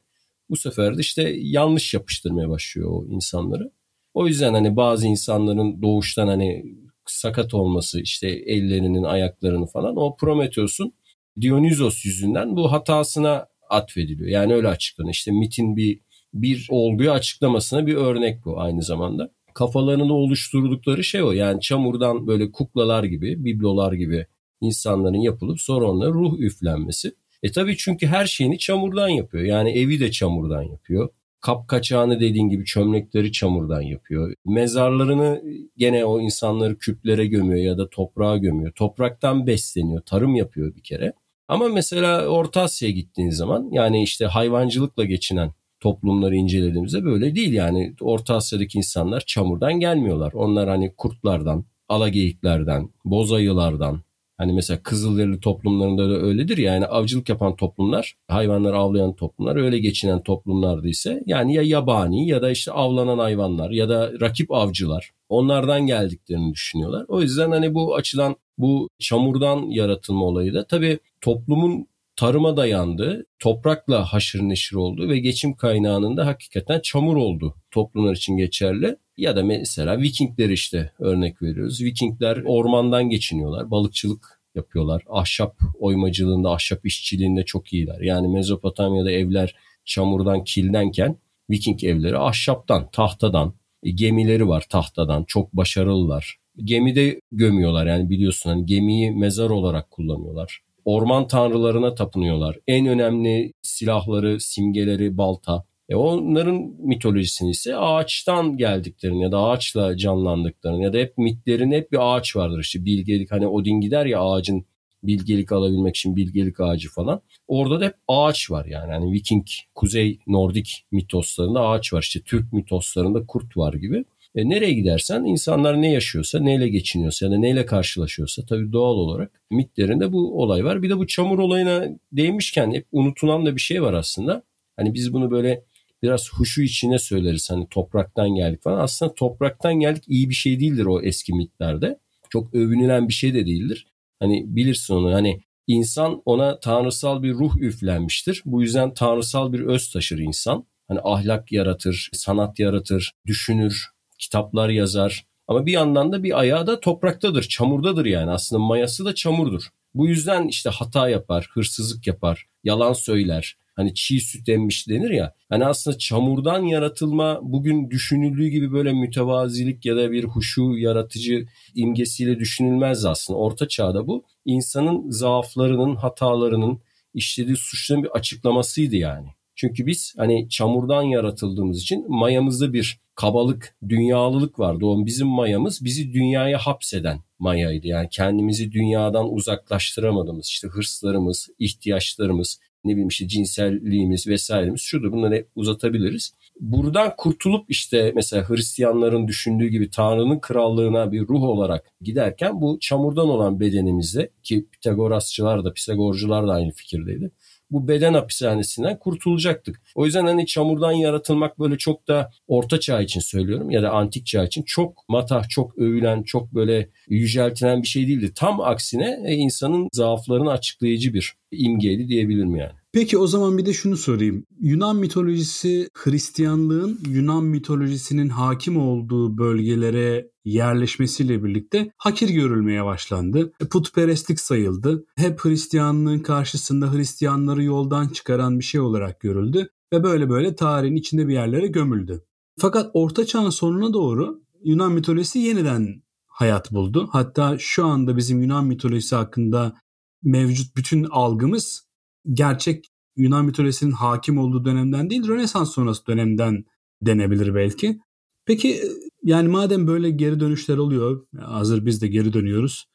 [0.51, 3.71] Bu sefer de işte yanlış yapıştırmaya başlıyor o insanları.
[4.15, 6.65] O yüzden hani bazı insanların doğuştan hani
[7.07, 10.95] sakat olması işte ellerinin ayaklarını falan o Prometheus'un
[11.41, 14.29] Dionysos yüzünden bu hatasına atfediliyor.
[14.29, 15.15] Yani öyle açıklanıyor.
[15.15, 16.01] İşte mitin bir
[16.35, 19.31] bir olguyu açıklamasına bir örnek bu aynı zamanda.
[19.55, 21.33] Kafalarında oluşturdukları şey o.
[21.33, 24.27] Yani çamurdan böyle kuklalar gibi, biblolar gibi
[24.61, 27.13] insanların yapılıp sonra onlara ruh üflenmesi.
[27.43, 29.45] E tabii çünkü her şeyini çamurdan yapıyor.
[29.45, 31.09] Yani evi de çamurdan yapıyor.
[31.41, 34.35] Kap kaçağını dediğin gibi çömlekleri çamurdan yapıyor.
[34.47, 35.43] Mezarlarını
[35.77, 38.73] gene o insanları küplere gömüyor ya da toprağa gömüyor.
[38.73, 41.13] Topraktan besleniyor, tarım yapıyor bir kere.
[41.49, 47.95] Ama mesela Orta Asya'ya gittiğin zaman yani işte hayvancılıkla geçinen toplumları incelediğimizde böyle değil yani.
[48.01, 50.33] Orta Asya'daki insanlar çamurdan gelmiyorlar.
[50.33, 54.07] Onlar hani kurtlardan, alageyiklerden, bozayılardan,
[54.39, 59.79] Hani mesela Kızılderili toplumlarında da öyledir ya yani avcılık yapan toplumlar, hayvanları avlayan toplumlar öyle
[59.79, 65.11] geçinen toplumlardı ise yani ya yabani ya da işte avlanan hayvanlar ya da rakip avcılar
[65.29, 67.05] onlardan geldiklerini düşünüyorlar.
[67.09, 74.13] O yüzden hani bu açıdan bu çamurdan yaratılma olayı da tabii toplumun tarıma dayandı, toprakla
[74.13, 78.97] haşır neşir oldu ve geçim kaynağının da hakikaten çamur oldu toplumlar için geçerli.
[79.17, 81.83] Ya da mesela Vikingler işte örnek veriyoruz.
[81.83, 85.03] Vikingler ormandan geçiniyorlar, balıkçılık yapıyorlar.
[85.09, 88.01] Ahşap oymacılığında, ahşap işçiliğinde çok iyiler.
[88.01, 91.17] Yani Mezopotamya'da evler çamurdan, kildenken
[91.51, 95.25] Viking evleri ahşaptan, tahtadan, e, gemileri var tahtadan.
[95.25, 96.39] Çok başarılılar.
[96.65, 102.59] Gemide gömüyorlar yani biliyorsun hani gemiyi mezar olarak kullanıyorlar orman tanrılarına tapınıyorlar.
[102.67, 105.65] En önemli silahları, simgeleri balta.
[105.89, 111.93] E onların mitolojisini ise ağaçtan geldiklerini ya da ağaçla canlandıklarını ya da hep mitlerin hep
[111.93, 114.67] bir ağaç vardır işte bilgelik hani Odin gider ya ağacın
[115.03, 117.21] bilgelik alabilmek için bilgelik ağacı falan.
[117.49, 118.93] Orada da hep ağaç var yani.
[118.93, 122.03] yani Viking, Kuzey Nordik mitoslarında ağaç var.
[122.03, 124.05] İşte Türk mitoslarında kurt var gibi.
[124.37, 129.41] E, nereye gidersen insanlar ne yaşıyorsa, neyle geçiniyorsa ya da neyle karşılaşıyorsa tabii doğal olarak
[129.51, 130.83] mitlerinde bu olay var.
[130.83, 134.43] Bir de bu çamur olayına değmişken hep unutulan da bir şey var aslında.
[134.77, 135.65] Hani biz bunu böyle
[136.03, 138.81] biraz huşu içine söyleriz hani topraktan geldik falan.
[138.81, 141.99] Aslında topraktan geldik iyi bir şey değildir o eski mitlerde.
[142.31, 143.87] Çok övünülen bir şey de değildir.
[144.21, 148.43] Hani bilirsin onu hani insan ona tanrısal bir ruh üflenmiştir.
[148.47, 150.67] Bu yüzden tanrısal bir öz taşır insan.
[150.89, 155.27] Hani ahlak yaratır, sanat yaratır, düşünür, kitaplar yazar.
[155.49, 158.31] Ama bir yandan da bir ayağı da topraktadır, çamurdadır yani.
[158.31, 159.69] Aslında mayası da çamurdur.
[159.95, 163.57] Bu yüzden işte hata yapar, hırsızlık yapar, yalan söyler.
[163.77, 165.35] Hani çiğ süt emmiş denir ya.
[165.49, 172.39] Hani aslında çamurdan yaratılma bugün düşünüldüğü gibi böyle mütevazilik ya da bir huşu yaratıcı imgesiyle
[172.39, 173.39] düşünülmez aslında.
[173.39, 176.81] Orta çağda bu insanın zaaflarının, hatalarının,
[177.15, 179.29] işlediği suçların bir açıklamasıydı yani.
[179.57, 184.87] Çünkü biz hani çamurdan yaratıldığımız için mayamızda bir kabalık, dünyalılık vardı.
[184.87, 187.87] O bizim mayamız bizi dünyaya hapseden mayaydı.
[187.87, 196.35] Yani kendimizi dünyadan uzaklaştıramadığımız işte hırslarımız, ihtiyaçlarımız, ne bileyim işte cinselliğimiz vesairemiz şurada bunları uzatabiliriz.
[196.61, 203.29] Buradan kurtulup işte mesela Hristiyanların düşündüğü gibi Tanrı'nın krallığına bir ruh olarak giderken bu çamurdan
[203.29, 207.31] olan bedenimizde ki Pitagorasçılar da Pisagorcular da aynı fikirdeydi
[207.71, 209.83] bu beden hapishanesinden kurtulacaktık.
[209.95, 214.27] O yüzden hani çamurdan yaratılmak böyle çok da orta çağ için söylüyorum ya da antik
[214.27, 218.33] çağ için çok matah, çok övülen, çok böyle yüceltilen bir şey değildi.
[218.35, 222.75] Tam aksine e, insanın zaaflarını açıklayıcı bir imgeydi diyebilirim yani.
[222.97, 224.45] Peki o zaman bir de şunu sorayım.
[224.61, 233.53] Yunan mitolojisi Hristiyanlığın Yunan mitolojisinin hakim olduğu bölgelere yerleşmesiyle birlikte hakir görülmeye başlandı.
[233.61, 235.05] E, putperestlik sayıldı.
[235.17, 241.29] Hep Hristiyanlığın karşısında Hristiyanları yoldan çıkaran bir şey olarak görüldü ve böyle böyle tarihin içinde
[241.29, 242.25] bir yerlere gömüldü.
[242.59, 247.09] Fakat Orta Çağ'ın sonuna doğru Yunan mitolojisi yeniden hayat buldu.
[247.13, 249.75] Hatta şu anda bizim Yunan mitolojisi hakkında
[250.23, 251.86] mevcut bütün algımız
[252.33, 256.65] gerçek Yunan mitolojisinin hakim olduğu dönemden değil Rönesans sonrası dönemden
[257.03, 258.01] denebilir belki.
[258.47, 258.81] Peki
[259.23, 262.87] yani madem böyle geri dönüşler oluyor hazır biz de geri dönüyoruz.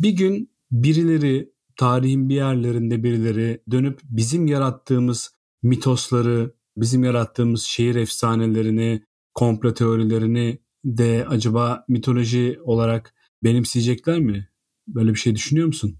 [0.00, 9.02] Bir gün birileri tarihin bir yerlerinde birileri dönüp bizim yarattığımız mitosları, bizim yarattığımız şehir efsanelerini,
[9.34, 14.48] komplo teorilerini de acaba mitoloji olarak benimseyecekler mi?
[14.86, 15.98] Böyle bir şey düşünüyor musun?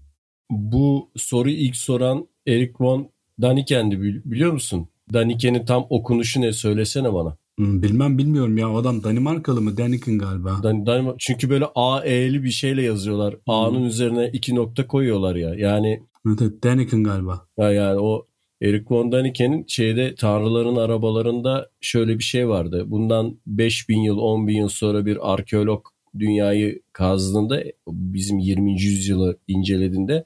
[0.49, 3.09] Bu soruyu ilk soran Eric von
[3.41, 4.87] Daniken'di biliyor musun?
[5.13, 7.37] Daniken'in tam okunuşu ne söylesene bana.
[7.57, 9.77] Hmm, bilmem bilmiyorum ya adam Danimarkalı mı?
[9.77, 10.59] Daniken galiba.
[10.63, 13.33] Dan, Danimar çünkü böyle A E'li bir şeyle yazıyorlar.
[13.33, 13.53] Hmm.
[13.53, 15.55] A'nın üzerine iki nokta koyuyorlar ya.
[15.55, 17.47] Yani Evet, evet Daniken galiba.
[17.57, 18.27] Ya yani o
[18.61, 22.83] Eric von Daniken'in şeyde tanrıların arabalarında şöyle bir şey vardı.
[22.87, 25.85] Bundan 5000 yıl 10 bin yıl sonra bir arkeolog
[26.19, 28.81] dünyayı kazdığında bizim 20.
[28.81, 30.23] yüzyılı incelediğinde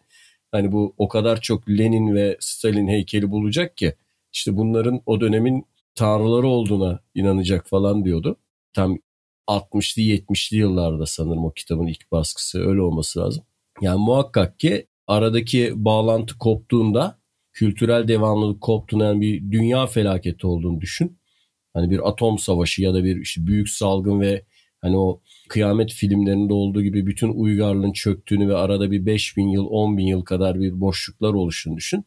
[0.56, 3.96] Hani bu o kadar çok Lenin ve Stalin heykeli bulacak ki
[4.34, 5.65] işte bunların o dönemin
[5.96, 8.38] tanrıları olduğuna inanacak falan diyordu.
[8.74, 8.98] Tam
[9.48, 13.44] 60'lı 70'li yıllarda sanırım o kitabın ilk baskısı öyle olması lazım.
[13.82, 17.20] Yani muhakkak ki aradaki bağlantı koptuğunda
[17.54, 21.20] kültürel devamlılık koptuğunda yani bir dünya felaketi olduğunu düşün.
[21.74, 24.46] Hani bir atom savaşı ya da bir işte büyük salgın ve
[24.86, 29.98] Hani o kıyamet filmlerinde olduğu gibi bütün uygarlığın çöktüğünü ve arada bir 5000 yıl 10
[29.98, 32.06] bin yıl kadar bir boşluklar oluşunu düşün.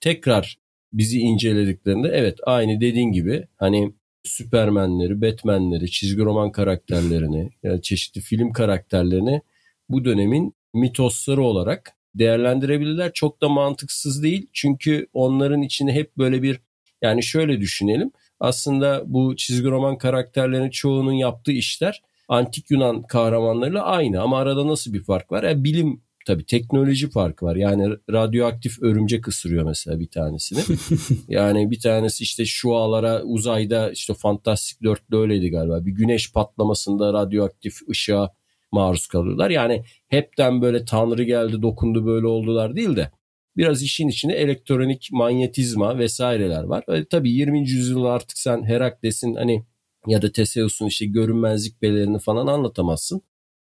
[0.00, 0.58] Tekrar
[0.92, 3.92] bizi incelediklerinde evet aynı dediğin gibi hani
[4.24, 9.40] Süpermenleri, Batmanleri, çizgi roman karakterlerini, yani çeşitli film karakterlerini
[9.88, 13.12] bu dönemin mitosları olarak değerlendirebilirler.
[13.12, 14.46] Çok da mantıksız değil.
[14.52, 16.60] Çünkü onların içine hep böyle bir
[17.02, 18.10] yani şöyle düşünelim.
[18.40, 24.92] Aslında bu çizgi roman karakterlerinin çoğunun yaptığı işler antik Yunan kahramanlarıyla aynı ama arada nasıl
[24.92, 25.42] bir fark var?
[25.42, 27.56] Yani bilim tabii teknoloji farkı var.
[27.56, 30.60] Yani radyoaktif örümcek ısırıyor mesela bir tanesini.
[31.28, 35.86] yani bir tanesi işte şu ağlara uzayda işte Fantastik 4'te öyleydi galiba.
[35.86, 38.34] Bir güneş patlamasında radyoaktif ışığa
[38.72, 39.50] maruz kalıyorlar.
[39.50, 43.10] Yani hepten böyle tanrı geldi dokundu böyle oldular değil de
[43.56, 46.84] biraz işin içinde elektronik manyetizma vesaireler var.
[46.88, 47.70] E, tabii 20.
[47.70, 49.64] yüzyılda artık sen Herakles'in hani
[50.06, 53.22] ya da Teseus'un işte görünmezlik belerini falan anlatamazsın.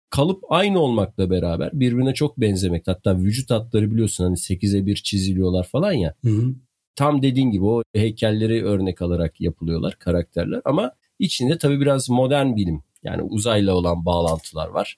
[0.09, 2.87] Kalıp aynı olmakla beraber birbirine çok benzemek.
[2.87, 6.15] Hatta vücut hatları biliyorsun hani 8'e 1 çiziliyorlar falan ya.
[6.23, 6.55] Hı hı.
[6.95, 12.83] Tam dediğin gibi o heykelleri örnek alarak yapılıyorlar karakterler ama içinde tabii biraz modern bilim
[13.03, 14.97] yani uzayla olan bağlantılar var.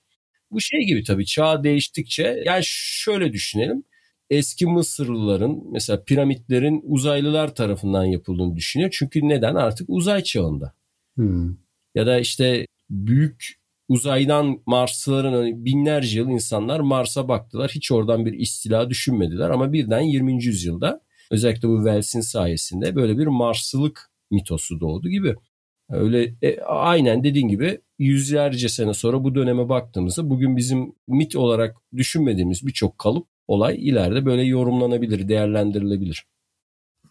[0.51, 3.83] Bu şey gibi tabii çağ değiştikçe yani şöyle düşünelim.
[4.29, 8.89] Eski Mısırlıların mesela piramitlerin uzaylılar tarafından yapıldığını düşünüyor.
[8.99, 9.55] Çünkü neden?
[9.55, 10.73] Artık uzay çağında.
[11.15, 11.55] Hmm.
[11.95, 17.71] Ya da işte büyük uzaydan Marslıların hani binlerce yıl insanlar Mars'a baktılar.
[17.75, 20.43] Hiç oradan bir istila düşünmediler ama birden 20.
[20.43, 25.35] yüzyılda özellikle bu Wells'in sayesinde böyle bir Marslılık mitosu doğdu gibi.
[25.89, 31.77] Öyle e, aynen dediğin gibi yüzlerce sene sonra bu döneme baktığımızda bugün bizim mit olarak
[31.97, 36.25] düşünmediğimiz birçok kalıp olay ileride böyle yorumlanabilir, değerlendirilebilir.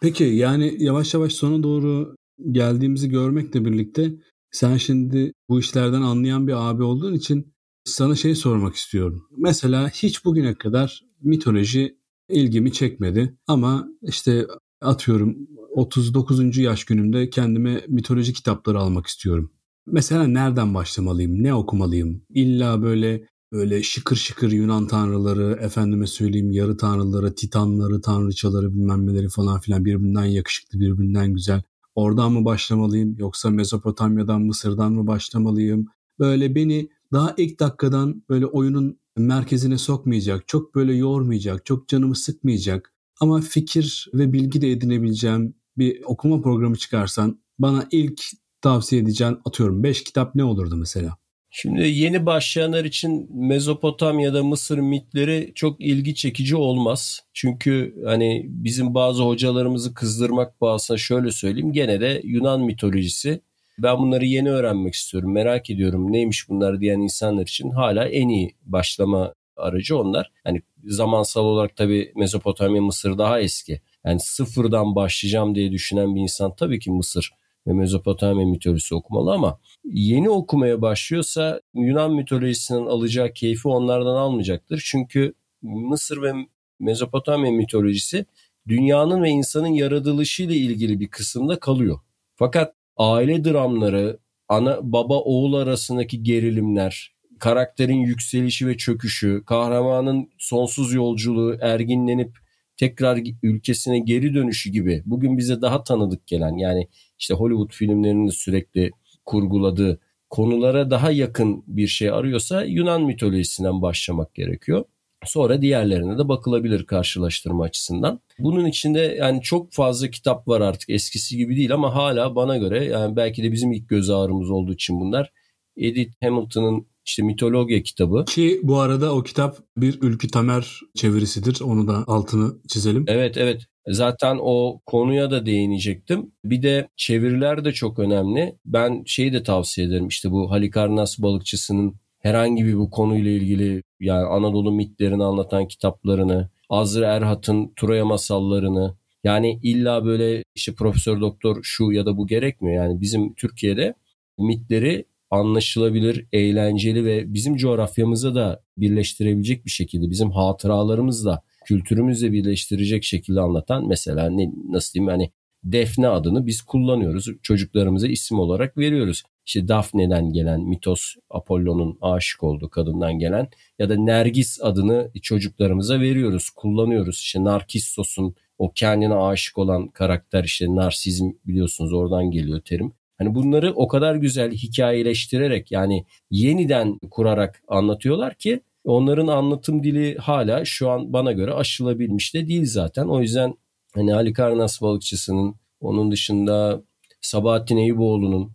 [0.01, 2.17] Peki yani yavaş yavaş sona doğru
[2.50, 4.14] geldiğimizi görmekle birlikte
[4.50, 9.28] sen şimdi bu işlerden anlayan bir abi olduğun için sana şey sormak istiyorum.
[9.37, 14.46] Mesela hiç bugüne kadar mitoloji ilgimi çekmedi ama işte
[14.81, 15.37] atıyorum
[15.70, 16.59] 39.
[16.59, 19.52] yaş günümde kendime mitoloji kitapları almak istiyorum.
[19.87, 21.42] Mesela nereden başlamalıyım?
[21.42, 22.22] Ne okumalıyım?
[22.31, 29.28] İlla böyle böyle şıkır şıkır Yunan tanrıları, efendime söyleyeyim yarı tanrıları, titanları, tanrıçaları bilmem neleri
[29.28, 31.62] falan filan birbirinden yakışıklı, birbirinden güzel.
[31.94, 35.87] Oradan mı başlamalıyım yoksa Mezopotamya'dan, Mısır'dan mı başlamalıyım?
[36.18, 42.94] Böyle beni daha ilk dakikadan böyle oyunun merkezine sokmayacak, çok böyle yormayacak, çok canımı sıkmayacak
[43.20, 48.22] ama fikir ve bilgi de edinebileceğim bir okuma programı çıkarsan bana ilk
[48.61, 51.21] tavsiye edeceğin atıyorum 5 kitap ne olurdu mesela?
[51.55, 57.21] Şimdi yeni başlayanlar için Mezopotamya'da Mısır mitleri çok ilgi çekici olmaz.
[57.33, 61.73] Çünkü hani bizim bazı hocalarımızı kızdırmak bağısına şöyle söyleyeyim.
[61.73, 63.41] Gene de Yunan mitolojisi.
[63.79, 65.33] Ben bunları yeni öğrenmek istiyorum.
[65.33, 70.31] Merak ediyorum neymiş bunlar diyen insanlar için hala en iyi başlama aracı onlar.
[70.45, 73.81] Hani zamansal olarak tabii Mezopotamya, Mısır daha eski.
[74.05, 77.31] Yani sıfırdan başlayacağım diye düşünen bir insan tabii ki Mısır
[77.66, 84.83] ve Mezopotamya mitolojisi okumalı ama yeni okumaya başlıyorsa Yunan mitolojisinden alacağı keyfi onlardan almayacaktır.
[84.87, 86.33] Çünkü Mısır ve
[86.81, 88.27] Mezopotamya mitolojisi
[88.68, 91.98] dünyanın ve insanın yaratılışı ile ilgili bir kısımda kalıyor.
[92.35, 101.57] Fakat aile dramları, ana baba oğul arasındaki gerilimler, karakterin yükselişi ve çöküşü, kahramanın sonsuz yolculuğu,
[101.61, 102.38] erginlenip
[102.76, 108.90] tekrar ülkesine geri dönüşü gibi bugün bize daha tanıdık gelen yani işte Hollywood filmlerinin sürekli
[109.24, 114.85] kurguladığı konulara daha yakın bir şey arıyorsa Yunan mitolojisinden başlamak gerekiyor.
[115.24, 118.20] Sonra diğerlerine de bakılabilir karşılaştırma açısından.
[118.38, 122.85] Bunun içinde yani çok fazla kitap var artık eskisi gibi değil ama hala bana göre
[122.85, 125.32] yani belki de bizim ilk göz ağrımız olduğu için bunlar.
[125.76, 128.25] Edith Hamilton'ın işte mitoloji kitabı.
[128.25, 131.61] Ki bu arada o kitap bir Ülkü Tamer çevirisidir.
[131.61, 133.05] Onu da altını çizelim.
[133.09, 133.62] Evet evet.
[133.88, 136.33] Zaten o konuya da değinecektim.
[136.45, 138.59] Bir de çeviriler de çok önemli.
[138.65, 140.09] Ben şeyi de tavsiye ederim.
[140.09, 147.07] İşte bu Halikarnas balıkçısının herhangi bir bu konuyla ilgili yani Anadolu mitlerini anlatan kitaplarını, Azra
[147.07, 152.85] Erhat'ın Troya masallarını yani illa böyle işte profesör doktor şu ya da bu gerekmiyor.
[152.85, 153.94] Yani bizim Türkiye'de
[154.38, 163.40] mitleri anlaşılabilir, eğlenceli ve bizim coğrafyamıza da birleştirebilecek bir şekilde, bizim hatıralarımızla, kültürümüzle birleştirecek şekilde
[163.40, 165.30] anlatan mesela ne, nasıl diyeyim hani
[165.64, 167.26] Defne adını biz kullanıyoruz.
[167.42, 169.22] Çocuklarımıza isim olarak veriyoruz.
[169.46, 176.50] İşte Daphne'den gelen mitos Apollo'nun aşık olduğu kadından gelen ya da Nergis adını çocuklarımıza veriyoruz,
[176.50, 177.16] kullanıyoruz.
[177.16, 182.92] İşte Narkissos'un o kendine aşık olan karakter işte narsizm biliyorsunuz oradan geliyor terim.
[183.23, 190.64] Hani bunları o kadar güzel hikayeleştirerek yani yeniden kurarak anlatıyorlar ki onların anlatım dili hala
[190.64, 193.06] şu an bana göre aşılabilmiş de değil zaten.
[193.06, 193.54] O yüzden
[193.94, 196.83] hani Halikarnas balıkçısının onun dışında
[197.20, 198.52] Sabahattin Eyüboğlu'nun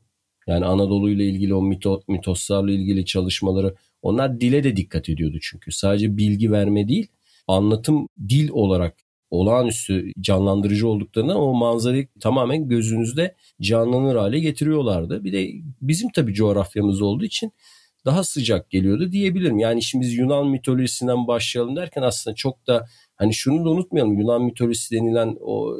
[0.47, 5.71] yani Anadolu ile ilgili o mito, mitoslarla ilgili çalışmaları onlar dile de dikkat ediyordu çünkü.
[5.71, 7.07] Sadece bilgi verme değil
[7.47, 8.95] anlatım dil olarak
[9.29, 15.23] olağanüstü canlandırıcı olduklarına o manzarayı tamamen gözünüzde canlanır hale getiriyorlardı.
[15.23, 15.49] Bir de
[15.81, 17.51] bizim tabii coğrafyamız olduğu için
[18.05, 19.59] daha sıcak geliyordu diyebilirim.
[19.59, 24.41] Yani şimdi biz Yunan mitolojisinden başlayalım derken aslında çok da hani şunu da unutmayalım Yunan
[24.41, 25.77] mitolojisi denilen o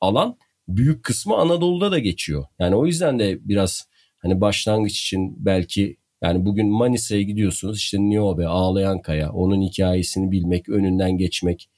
[0.00, 0.36] alan
[0.68, 2.44] büyük kısmı Anadolu'da da geçiyor.
[2.58, 8.46] Yani o yüzden de biraz hani başlangıç için belki yani bugün Manisa'ya gidiyorsunuz işte Niobe,
[8.46, 11.68] Ağlayan Kaya, onun hikayesini bilmek, önünden geçmek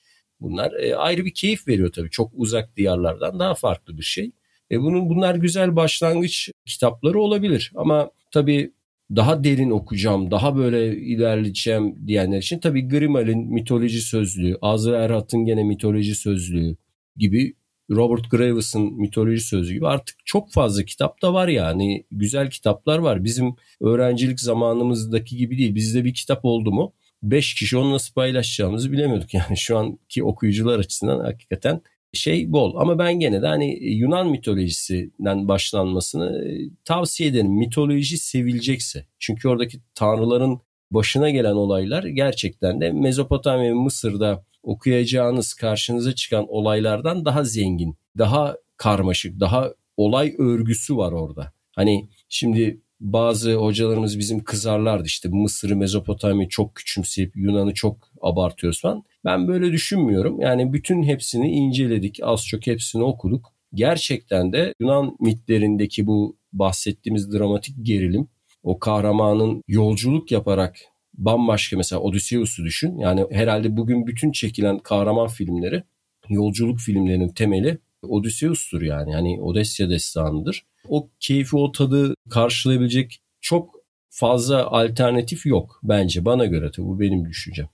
[0.41, 2.11] bunlar e, ayrı bir keyif veriyor tabii.
[2.11, 4.30] Çok uzak diyarlardan daha farklı bir şey.
[4.70, 8.72] E, bunun bunlar güzel başlangıç kitapları olabilir ama tabii
[9.16, 15.64] daha derin okuyacağım, daha böyle ilerleyeceğim diyenler için tabii Grimal'in mitoloji sözlüğü, Azra Erhat'ın gene
[15.64, 16.76] mitoloji sözlüğü
[17.16, 17.55] gibi
[17.91, 22.07] Robert Graves'ın mitoloji sözü gibi artık çok fazla kitap da var yani.
[22.11, 23.24] Güzel kitaplar var.
[23.24, 25.74] Bizim öğrencilik zamanımızdaki gibi değil.
[25.74, 26.93] Bizde bir kitap oldu mu
[27.31, 29.29] 5 kişi onu nasıl paylaşacağımızı bilemiyorduk.
[29.35, 31.81] Yani şu anki okuyucular açısından hakikaten
[32.12, 32.77] şey bol.
[32.77, 37.59] Ama ben gene de hani Yunan mitolojisinden başlanmasını e, tavsiye ederim.
[37.59, 39.07] Mitoloji sevilecekse.
[39.18, 40.61] Çünkü oradaki tanrıların
[40.91, 48.57] başına gelen olaylar gerçekten de Mezopotamya ve Mısır'da okuyacağınız karşınıza çıkan olaylardan daha zengin, daha
[48.77, 51.53] karmaşık, daha olay örgüsü var orada.
[51.72, 59.05] Hani şimdi bazı hocalarımız bizim kızarlardı işte Mısır'ı Mezopotamya'yı çok küçümseyip Yunan'ı çok abartıyoruz falan.
[59.24, 60.40] Ben böyle düşünmüyorum.
[60.40, 62.18] Yani bütün hepsini inceledik.
[62.22, 63.53] Az çok hepsini okuduk.
[63.74, 68.28] Gerçekten de Yunan mitlerindeki bu bahsettiğimiz dramatik gerilim
[68.62, 70.76] o kahramanın yolculuk yaparak
[71.14, 72.99] bambaşka mesela Odysseus'u düşün.
[72.99, 75.82] Yani herhalde bugün bütün çekilen kahraman filmleri
[76.28, 79.14] yolculuk filmlerinin temeli Odysseus'tur yani.
[79.14, 80.66] Hani Odesya destanıdır.
[80.88, 83.74] O keyfi, o tadı karşılayabilecek çok
[84.11, 87.68] fazla alternatif yok bence bana göre tabii bu benim düşüncem.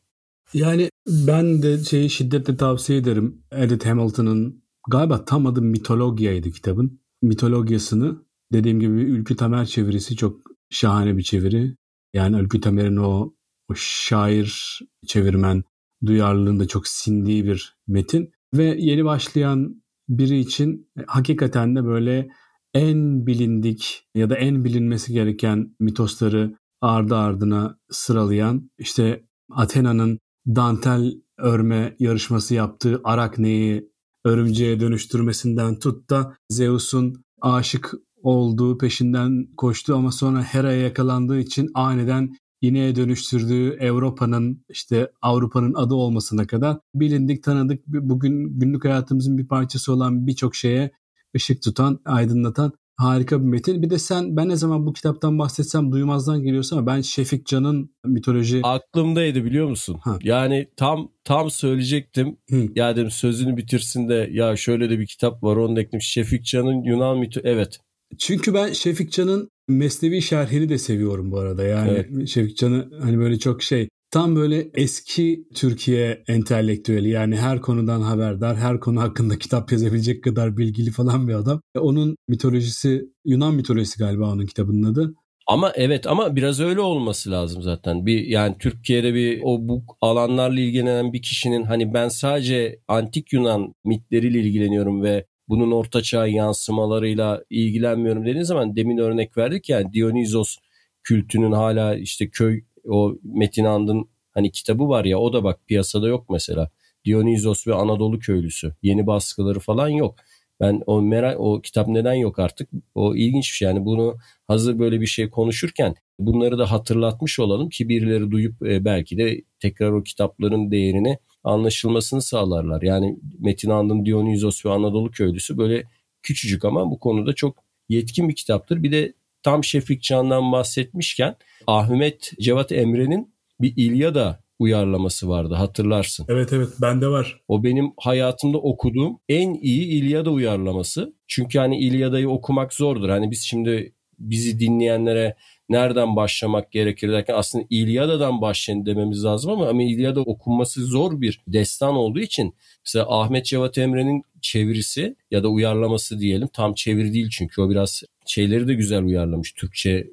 [0.54, 3.42] Yani ben de şeyi şiddetle tavsiye ederim.
[3.52, 7.00] Edith Hamilton'ın galiba tam adı Mitologya'ydı kitabın.
[7.22, 11.76] Mitologyasını dediğim gibi Ülkü Tamer çevirisi çok şahane bir çeviri.
[12.14, 13.34] Yani Ülkü Tamer'in o,
[13.70, 15.64] o şair çevirmen
[16.06, 18.32] duyarlılığında çok sindiği bir metin.
[18.54, 22.28] Ve yeni başlayan biri için hakikaten de böyle
[22.74, 31.96] en bilindik ya da en bilinmesi gereken mitosları ardı ardına sıralayan işte Athena'nın dantel örme
[31.98, 33.92] yarışması yaptığı Arakne'yi
[34.24, 37.92] örümceğe dönüştürmesinden tut da Zeus'un aşık
[38.22, 42.32] olduğu peşinden koştu ama sonra Hera'ya yakalandığı için aniden
[42.62, 49.92] ineğe dönüştürdüğü Avrupa'nın işte Avrupa'nın adı olmasına kadar bilindik tanıdık bugün günlük hayatımızın bir parçası
[49.92, 50.90] olan birçok şeye
[51.36, 53.82] ışık tutan, aydınlatan harika bir metin.
[53.82, 57.94] Bir de sen ben ne zaman bu kitaptan bahsetsem duymazdan geliyorsun ama ben Şefik Can'ın
[58.04, 58.60] mitoloji...
[58.62, 59.98] Aklımdaydı biliyor musun?
[60.02, 60.18] Ha.
[60.22, 62.36] Yani tam tam söyleyecektim.
[62.50, 62.68] Hı.
[62.74, 66.08] Ya dedim sözünü bitirsin de ya şöyle de bir kitap var onu eklemiş.
[66.08, 67.78] Şefik Can'ın Yunan mito evet.
[68.18, 71.64] Çünkü ben Şefik Can'ın Mesnevi şerhini de seviyorum bu arada.
[71.64, 72.28] Yani evet.
[72.28, 78.56] Şefik Can'ı hani böyle çok şey tam böyle eski Türkiye entelektüeli yani her konudan haberdar,
[78.56, 81.60] her konu hakkında kitap yazabilecek kadar bilgili falan bir adam.
[81.78, 85.14] Onun mitolojisi Yunan mitolojisi galiba onun kitabının adı.
[85.46, 88.06] Ama evet ama biraz öyle olması lazım zaten.
[88.06, 93.74] Bir yani Türkiye'de bir o bu alanlarla ilgilenen bir kişinin hani ben sadece antik Yunan
[93.84, 100.56] mitleriyle ilgileniyorum ve bunun ortaçağ yansımalarıyla ilgilenmiyorum dediğin zaman demin örnek verdik yani Dionizos
[101.02, 106.08] kültünün hala işte köy o Metin And'ın hani kitabı var ya o da bak piyasada
[106.08, 106.70] yok mesela.
[107.04, 108.74] Dionizos ve Anadolu köylüsü.
[108.82, 110.16] Yeni baskıları falan yok.
[110.60, 112.68] Ben o merak o kitap neden yok artık?
[112.94, 113.68] O ilginç bir şey.
[113.68, 114.16] Yani bunu
[114.48, 119.42] hazır böyle bir şey konuşurken bunları da hatırlatmış olalım ki birileri duyup e, belki de
[119.60, 122.82] tekrar o kitapların değerini anlaşılmasını sağlarlar.
[122.82, 125.84] Yani Metin Andın Dionizos ve Anadolu köylüsü böyle
[126.22, 127.56] küçücük ama bu konuda çok
[127.88, 128.82] yetkin bir kitaptır.
[128.82, 129.12] Bir de
[129.42, 131.36] tam Şefik Can'dan bahsetmişken
[131.66, 136.26] Ahmet Cevat Emre'nin bir İlyada uyarlaması vardı hatırlarsın.
[136.28, 137.40] Evet evet bende var.
[137.48, 141.14] O benim hayatımda okuduğum en iyi İlyada uyarlaması.
[141.26, 143.08] Çünkü hani İlyada'yı okumak zordur.
[143.08, 143.94] Hani biz şimdi
[144.30, 145.36] bizi dinleyenlere
[145.68, 151.40] nereden başlamak gerekir derken aslında İlyada'dan başlayın dememiz lazım ama, ama İlyada okunması zor bir
[151.46, 152.54] destan olduğu için
[152.86, 158.02] mesela Ahmet Cevat Emre'nin çevirisi ya da uyarlaması diyelim tam çeviri değil çünkü o biraz
[158.26, 159.52] şeyleri de güzel uyarlamış.
[159.52, 160.06] Türkçe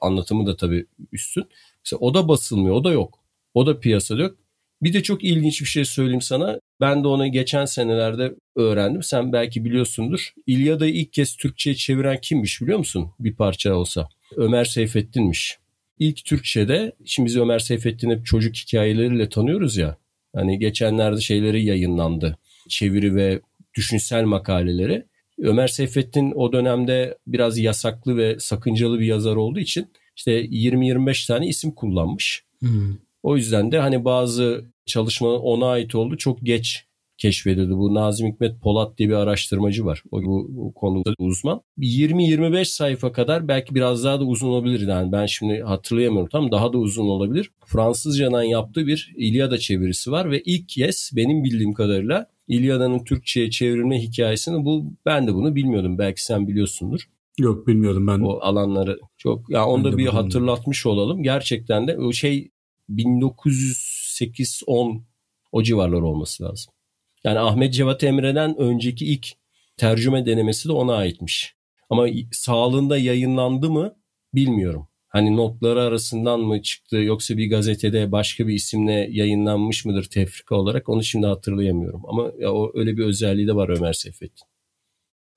[0.00, 1.44] anlatımı da tabii üstün.
[1.84, 3.18] Mesela o da basılmıyor o da yok.
[3.54, 4.36] O da piyasada yok.
[4.82, 6.60] Bir de çok ilginç bir şey söyleyeyim sana.
[6.80, 9.02] Ben de onu geçen senelerde öğrendim.
[9.02, 10.32] Sen belki biliyorsundur.
[10.46, 13.10] İlyada'yı ilk kez Türkçe'ye çeviren kimmiş biliyor musun?
[13.20, 14.08] Bir parça olsa.
[14.36, 15.58] Ömer Seyfettin'miş.
[15.98, 19.96] İlk Türkçe'de, şimdi biz Ömer Seyfettin'i hep çocuk hikayeleriyle tanıyoruz ya.
[20.34, 22.38] Hani geçenlerde şeyleri yayınlandı.
[22.68, 23.40] Çeviri ve
[23.74, 25.04] düşünsel makaleleri.
[25.38, 31.46] Ömer Seyfettin o dönemde biraz yasaklı ve sakıncalı bir yazar olduğu için işte 20-25 tane
[31.46, 32.44] isim kullanmış.
[32.58, 32.96] Hmm.
[33.22, 36.16] O yüzden de hani bazı çalışma ona ait oldu.
[36.16, 36.84] Çok geç
[37.20, 37.76] keşfedildi.
[37.76, 40.02] Bu Nazım Hikmet Polat diye bir araştırmacı var.
[40.10, 41.60] O bu, bu konuda uzman.
[41.78, 44.88] 20-25 sayfa kadar belki biraz daha da uzun olabilir.
[44.88, 47.50] Yani ben şimdi hatırlayamıyorum tam daha da uzun olabilir.
[47.66, 54.02] Fransızcadan yaptığı bir İlyada çevirisi var ve ilk kez benim bildiğim kadarıyla İlyada'nın Türkçe'ye çevrilme
[54.02, 55.98] hikayesini bu ben de bunu bilmiyordum.
[55.98, 57.00] Belki sen biliyorsundur.
[57.38, 58.20] Yok bilmiyordum ben.
[58.20, 61.22] O alanları çok ya yani onu da bir hatırlatmış olalım.
[61.22, 62.50] Gerçekten de o şey
[64.20, 65.02] 1908-10
[65.52, 66.72] o civarlar olması lazım.
[67.24, 69.28] Yani Ahmet Cevat Emre'den önceki ilk
[69.76, 71.54] tercüme denemesi de ona aitmiş.
[71.90, 73.96] Ama sağlığında yayınlandı mı
[74.34, 74.86] bilmiyorum.
[75.08, 80.88] Hani notları arasından mı çıktı yoksa bir gazetede başka bir isimle yayınlanmış mıdır tefrika olarak
[80.88, 82.02] onu şimdi hatırlayamıyorum.
[82.08, 84.46] Ama ya o öyle bir özelliği de var Ömer Seyfettin.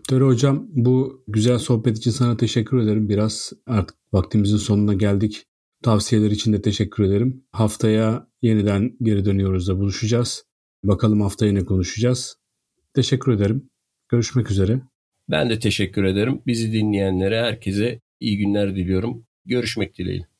[0.10, 3.10] Tere Hocam bu güzel sohbet için sana teşekkür ederim.
[3.10, 5.46] Biraz artık vaktimizin sonuna geldik.
[5.84, 7.44] Tavsiyeler için de teşekkür ederim.
[7.52, 10.46] Haftaya yeniden geri dönüyoruz da buluşacağız.
[10.84, 12.38] Bakalım haftaya ne konuşacağız.
[12.94, 13.70] Teşekkür ederim.
[14.10, 14.82] Görüşmek üzere.
[15.30, 16.42] Ben de teşekkür ederim.
[16.48, 19.26] Bizi dinleyenlere herkese iyi günler diliyorum.
[19.46, 20.33] Görüşmek dileğiyle.